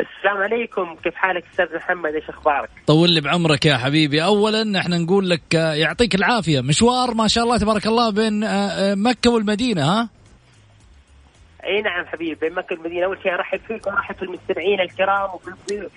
السلام 0.00 0.36
عليكم. 0.36 0.96
كيف 1.04 1.14
حالك 1.14 1.44
أستاذ 1.52 1.76
محمد؟ 1.76 2.14
إيش 2.14 2.28
أخبارك؟ 2.28 2.70
طول 2.86 3.10
لي 3.10 3.20
بعمرك 3.20 3.66
يا 3.66 3.76
حبيبي. 3.76 4.24
اولا 4.24 4.80
إحنا 4.80 4.98
نقول 4.98 5.30
لك 5.30 5.54
آه، 5.54 5.74
يعطيك 5.74 6.14
العافية. 6.14 6.60
مشوار 6.60 7.14
ما 7.14 7.28
شاء 7.28 7.44
الله 7.44 7.58
تبارك 7.58 7.86
الله 7.86 8.10
بين 8.10 8.44
آه، 8.44 8.48
آه، 8.48 8.94
مكة 8.94 9.30
والمدينة 9.30 9.82
ها؟ 9.82 10.08
اي 11.66 11.82
نعم 11.82 12.06
حبيبي 12.06 12.34
بين 12.34 12.54
مكة 12.54 12.76
والمدينة. 12.76 13.06
أول 13.06 13.18
شيء 13.22 13.34
أرحب 13.34 13.60
فيك 13.68 13.86
وأرحب 13.86 14.14
في 14.14 14.22
المستمعين 14.22 14.80
الكرام 14.80 15.30
وفي 15.34 15.48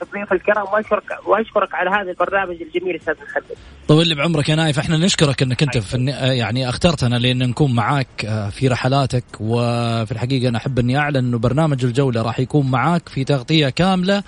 الضيوف 0.02 0.34
الكرام 0.34 0.66
واشكرك 0.74 1.28
وأشكرك 1.28 1.76
على 1.76 1.90
هذا 1.90 2.12
البرنامج 2.12 2.62
الجميل 2.62 2.96
أستاذ 2.96 3.14
محمد. 3.14 3.58
طول 3.88 4.08
لي 4.08 4.16
بعمرك 4.16 4.50
يا 4.50 4.56
نايف. 4.56 4.80
إحنا 4.80 4.98
نشكرك 4.98 5.42
إنك 5.42 5.64
أنت 5.64 5.78
في 5.78 6.06
يعني 6.22 6.70
اخترتنا 6.70 7.16
لأن 7.16 7.50
نكون 7.50 7.76
معاك 7.76 8.48
في 8.52 8.68
رحلاتك. 8.68 9.24
وفي 9.40 10.12
الحقيقة 10.12 10.50
أنا 10.50 10.58
أحب 10.58 10.80
أني 10.80 10.98
أعلن 10.98 11.18
إنه 11.18 11.40
برنامج 11.40 11.86
الجولة 11.86 12.22
راح 12.22 12.40
يكون 12.40 12.72
معاك 12.72 13.10
في 13.10 13.24
تغطية 13.24 13.70
كاملة 13.70 14.24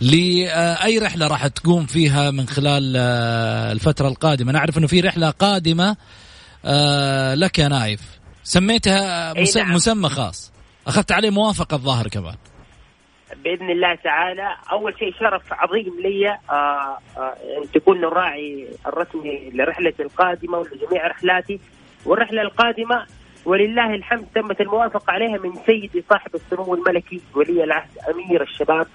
لأي 0.00 0.98
رحلة 0.98 1.26
راح 1.26 1.46
تقوم 1.46 1.86
فيها 1.86 2.30
من 2.30 2.46
خلال 2.48 2.96
الفترة 3.72 4.08
القادمة. 4.08 4.52
نعرف 4.52 4.78
إنه 4.78 4.86
في 4.86 5.00
رحلة 5.00 5.30
قادمة 5.30 5.96
لك 7.34 7.58
يا 7.58 7.68
نايف. 7.68 8.00
سميتها 8.42 9.32
نعم. 9.56 9.74
مسمى 9.74 10.08
خاص. 10.08 10.53
أخذت 10.86 11.12
عليه 11.12 11.30
موافقة 11.30 11.74
الظاهر 11.74 12.08
كمان. 12.08 12.36
بإذن 13.44 13.70
الله 13.70 13.94
تعالى. 13.94 14.56
أول 14.72 14.98
شيء 14.98 15.12
شرف 15.12 15.52
عظيم 15.52 16.00
لي 16.00 16.28
آه 16.30 16.98
آه 17.16 17.34
أن 17.62 17.70
تكون 17.74 18.04
الراعي 18.04 18.68
الرسمي 18.86 19.50
لرحلتي 19.54 20.02
القادمة 20.02 20.58
ولجميع 20.58 21.06
رحلاتي. 21.06 21.60
والرحلة 22.06 22.42
القادمة 22.42 23.06
ولله 23.44 23.94
الحمد 23.94 24.26
تمت 24.34 24.60
الموافقة 24.60 25.12
عليها 25.12 25.38
من 25.38 25.52
سيدي 25.66 26.04
صاحب 26.10 26.34
السمو 26.34 26.74
الملكي 26.74 27.20
ولي 27.34 27.64
العهد 27.64 27.90
أمير 28.14 28.42
الشباب 28.42 28.86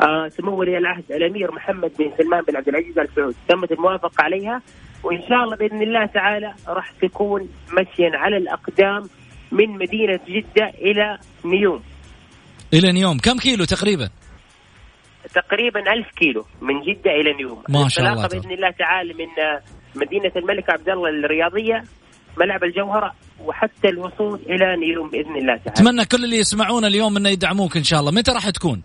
آه 0.00 0.28
سمو 0.28 0.56
ولي 0.56 0.78
العهد 0.78 1.12
الأمير 1.12 1.52
محمد 1.52 1.92
بن 1.98 2.12
سلمان 2.18 2.42
بن 2.42 2.56
عبد 2.56 2.68
العزيز 2.68 2.98
ال 2.98 3.08
سعود 3.16 3.34
تمت 3.48 3.72
الموافقة 3.72 4.22
عليها. 4.24 4.62
وإن 5.04 5.22
شاء 5.28 5.44
الله 5.44 5.56
بإذن 5.56 5.82
الله 5.82 6.06
تعالى 6.06 6.54
راح 6.68 6.90
تكون 6.90 7.48
مشيا 7.72 8.10
على 8.14 8.36
الأقدام 8.36 9.02
من 9.54 9.78
مدينة 9.78 10.20
جدة 10.28 10.66
إلى 10.66 11.18
نيوم. 11.44 11.82
إلى 12.74 12.92
نيوم. 12.92 13.18
كم 13.18 13.38
كيلو 13.38 13.64
تقريبا؟ 13.64 14.08
تقريبا 15.34 15.80
ألف 15.92 16.06
كيلو 16.16 16.44
من 16.62 16.80
جدة 16.80 17.10
إلى 17.10 17.32
نيوم. 17.32 17.62
ما 17.68 17.88
شاء 17.88 18.12
الله. 18.12 18.28
بإذن 18.28 18.52
الله 18.52 18.70
تعالى 18.70 19.14
من 19.14 19.28
مدينة 19.94 20.32
الملك 20.36 20.70
عبد 20.70 20.88
الله 20.88 21.08
الرياضية 21.08 21.84
ملعب 22.38 22.64
الجوهرة 22.64 23.14
وحتى 23.40 23.88
الوصول 23.88 24.40
إلى 24.50 24.76
نيوم 24.76 25.10
بإذن 25.10 25.36
الله 25.36 25.56
تعالى. 25.56 25.70
أتمنى 25.80 26.04
كل 26.04 26.24
اللي 26.24 26.36
يسمعونا 26.36 26.86
اليوم 26.86 27.16
أنه 27.16 27.28
يدعموك 27.28 27.76
إن 27.76 27.84
شاء 27.84 28.00
الله. 28.00 28.10
متى 28.12 28.32
راح 28.32 28.50
تكون؟ 28.50 28.82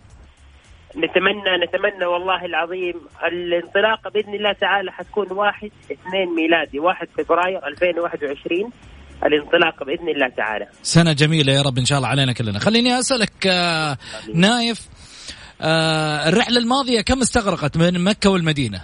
نتمنى 0.96 1.52
نتمنى 1.64 2.06
والله 2.06 2.44
العظيم 2.44 2.94
الانطلاقه 3.24 4.10
بإذن 4.10 4.34
الله 4.34 4.52
تعالى 4.52 4.92
حتكون 4.92 5.32
واحد 5.32 5.70
اثنين 5.92 6.34
ميلادي 6.36 6.78
واحد 6.80 7.08
فبراير 7.08 7.66
2021 7.66 8.70
الانطلاق 9.26 9.84
بإذن 9.84 10.08
الله 10.08 10.28
تعالى. 10.28 10.68
سنة 10.82 11.12
جميلة 11.12 11.52
يا 11.52 11.62
رب 11.62 11.78
إن 11.78 11.84
شاء 11.84 11.98
الله 11.98 12.08
علينا 12.08 12.32
كلنا. 12.32 12.58
خليني 12.58 12.98
أسألك 12.98 13.46
آه 13.46 13.96
نايف 14.34 14.88
آه 15.60 16.28
الرحلة 16.28 16.58
الماضية 16.58 17.00
كم 17.00 17.20
استغرقت 17.20 17.76
من 17.76 18.04
مكة 18.04 18.30
والمدينة؟ 18.30 18.80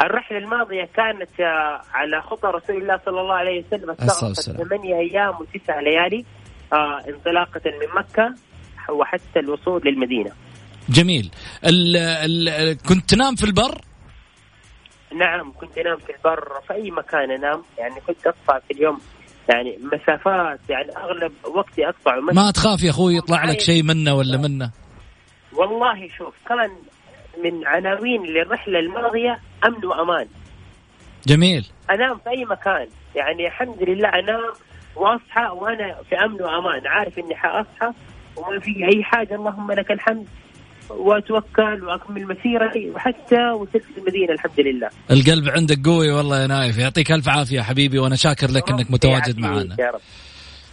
الرحلة 0.00 0.38
الماضية 0.38 0.88
كانت 0.96 1.40
آه 1.40 1.82
على 1.92 2.22
خطى 2.22 2.48
رسول 2.48 2.82
الله 2.82 3.00
صلى 3.06 3.20
الله 3.20 3.34
عليه 3.34 3.64
وسلم 3.66 3.90
استغرقت 3.90 4.40
ثمانية 4.40 4.94
أيام 4.94 5.34
وتسع 5.40 5.80
ليالي 5.80 6.24
آه 6.72 7.08
انطلاقة 7.08 7.60
من 7.66 8.00
مكة 8.02 8.34
وحتى 8.92 9.38
الوصول 9.40 9.82
للمدينة. 9.84 10.30
جميل. 10.88 11.30
ال 11.64 11.96
ال 11.96 12.76
كنت 12.88 13.10
تنام 13.10 13.34
في 13.34 13.44
البر؟ 13.44 13.80
نعم 15.16 15.52
كنت 15.52 15.78
أنام 15.78 15.96
في 15.96 16.12
البر 16.16 16.60
في 16.66 16.72
أي 16.72 16.90
مكان 16.90 17.30
أنام 17.30 17.62
يعني 17.78 18.00
كنت 18.06 18.26
اطلع 18.26 18.58
في 18.58 18.74
اليوم 18.74 19.00
يعني 19.48 19.78
مسافات 19.92 20.60
يعني 20.68 20.96
أغلب 20.96 21.32
وقتي 21.54 21.88
أقطع 21.88 22.20
ما 22.32 22.50
تخاف 22.50 22.82
يا 22.82 22.90
أخوي 22.90 23.16
يطلع 23.16 23.44
لك 23.44 23.60
شيء 23.60 23.82
منه 23.82 24.14
ولا 24.14 24.36
منه؟ 24.36 24.70
والله 25.52 26.08
شوف 26.18 26.34
كان 26.48 26.70
من 27.44 27.66
عناوين 27.66 28.22
للرحلة 28.22 28.78
الماضية 28.78 29.38
أمن 29.66 29.84
وأمان. 29.84 30.26
جميل. 31.26 31.66
أنام 31.90 32.18
في 32.18 32.30
أي 32.30 32.44
مكان. 32.44 32.86
يعني 33.16 33.46
الحمد 33.46 33.82
لله 33.82 34.08
أنام 34.08 34.52
وأصحى 34.96 35.48
وأنا 35.52 35.96
في 36.08 36.16
أمن 36.16 36.42
وأمان. 36.42 36.86
عارف 36.86 37.18
إني 37.18 37.34
حأصحى 37.36 37.92
وما 38.36 38.60
في 38.60 38.88
أي 38.94 39.04
حاجة 39.04 39.34
اللهم 39.34 39.72
لك 39.72 39.90
الحمد. 39.90 40.26
واتوكل 40.90 41.84
واكمل 41.84 42.22
مسيرتي 42.22 42.90
وحتى 42.90 43.50
وصلت 43.50 43.84
المدينة 43.98 44.32
الحمد 44.32 44.60
لله. 44.60 44.88
القلب 45.10 45.48
عندك 45.48 45.78
قوي 45.84 46.10
والله 46.10 46.42
يا 46.42 46.46
نايف 46.46 46.78
يعطيك 46.78 47.12
ألف 47.12 47.28
عافية 47.28 47.60
حبيبي 47.60 47.98
وأنا 47.98 48.16
شاكر 48.16 48.50
لك 48.50 48.70
إنك 48.70 48.90
متواجد 48.90 49.38
معنا. 49.38 49.76
يا 49.78 49.90
رب. 49.90 50.00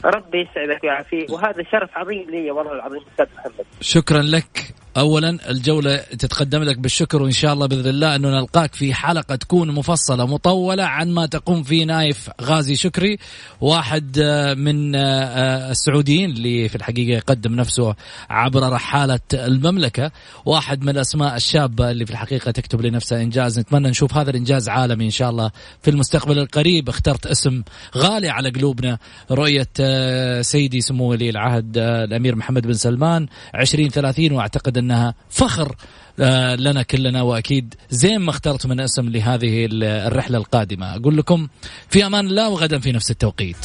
ربي 0.06 0.38
يسعدك 0.38 0.84
ويعافيك 0.84 1.30
وهذا 1.30 1.64
شرف 1.72 1.90
عظيم 1.98 2.30
لي 2.30 2.52
والله 2.52 2.74
العظيم 2.74 3.02
أستاذ 3.12 3.26
محمد. 3.38 3.66
شكرا 3.82 4.22
لك 4.22 4.76
اولا 4.98 5.50
الجولة 5.50 5.98
تتقدم 5.98 6.64
لك 6.64 6.78
بالشكر 6.78 7.22
وإن 7.22 7.32
شاء 7.32 7.54
الله 7.54 7.66
بإذن 7.66 7.90
الله 7.90 8.16
أنه 8.16 8.30
نلقاك 8.30 8.76
في 8.76 8.94
حلقة 8.94 9.36
تكون 9.36 9.72
مفصلة 9.72 10.26
مطولة 10.26 10.84
عن 10.84 11.12
ما 11.12 11.26
تقوم 11.26 11.64
فيه 11.64 11.86
نايف 11.86 12.30
غازي 12.42 12.76
شكري 12.76 13.18
واحد 13.62 14.18
آه، 14.22 14.54
من 14.54 14.96
آه، 14.96 15.72
السعوديين 15.72 16.30
اللي 16.30 16.70
في 16.70 16.76
الحقيقة 16.76 17.18
يقدم 17.18 17.56
نفسه 17.56 17.96
عبر 18.30 18.70
رحالة 18.70 19.20
المملكة 19.34 20.12
واحد 20.46 20.84
من 20.84 20.90
الأسماء 20.90 21.36
الشابة 21.36 21.92
اللي 21.92 22.06
في 22.06 22.12
الحقيقة 22.12 22.52
تكتب 22.52 22.82
لنفسها 22.82 23.22
إنجاز. 23.22 23.60
نتمنى 23.60 23.90
نشوف 23.90 24.18
هذا 24.18 24.30
الإنجاز 24.30 24.70
عالمي 24.70 25.06
إن 25.06 25.10
شاء 25.10 25.30
الله 25.30 25.52
في 25.82 25.90
المستقبل 25.90 26.40
القريب. 26.40 26.90
اخترت 26.90 27.26
اسم 27.26 27.64
غالي 27.98 28.30
على 28.30 28.50
قلوبنا 28.50 28.98
رؤية 29.32 29.70
آه، 29.80 30.42
سيدي 30.42 30.82
سمو 30.82 31.12
ولي 31.12 31.30
العهد 31.30 31.78
الأمير 31.78 32.36
محمد 32.36 32.68
بن 32.68 32.74
سلمان 32.74 33.28
2030 33.56 34.32
وأعتقد 34.32 34.78
انها 34.86 35.16
فخر 35.30 35.76
آه، 36.20 36.56
لنا 36.56 36.84
كلنا 36.84 37.22
وأكيد 37.22 37.74
زين 37.90 38.18
ما 38.18 38.30
اخترت 38.30 38.66
من 38.66 38.80
اسم 38.80 39.10
لهذه 39.10 39.68
الرحلة 39.72 40.38
القادمة. 40.38 40.96
أقول 40.96 41.18
لكم 41.18 41.48
في 41.90 42.06
أمان 42.06 42.26
الله 42.26 42.50
وغدا 42.50 42.80
في 42.80 42.92
نفس 42.92 43.12
التوقيت. 43.12 43.58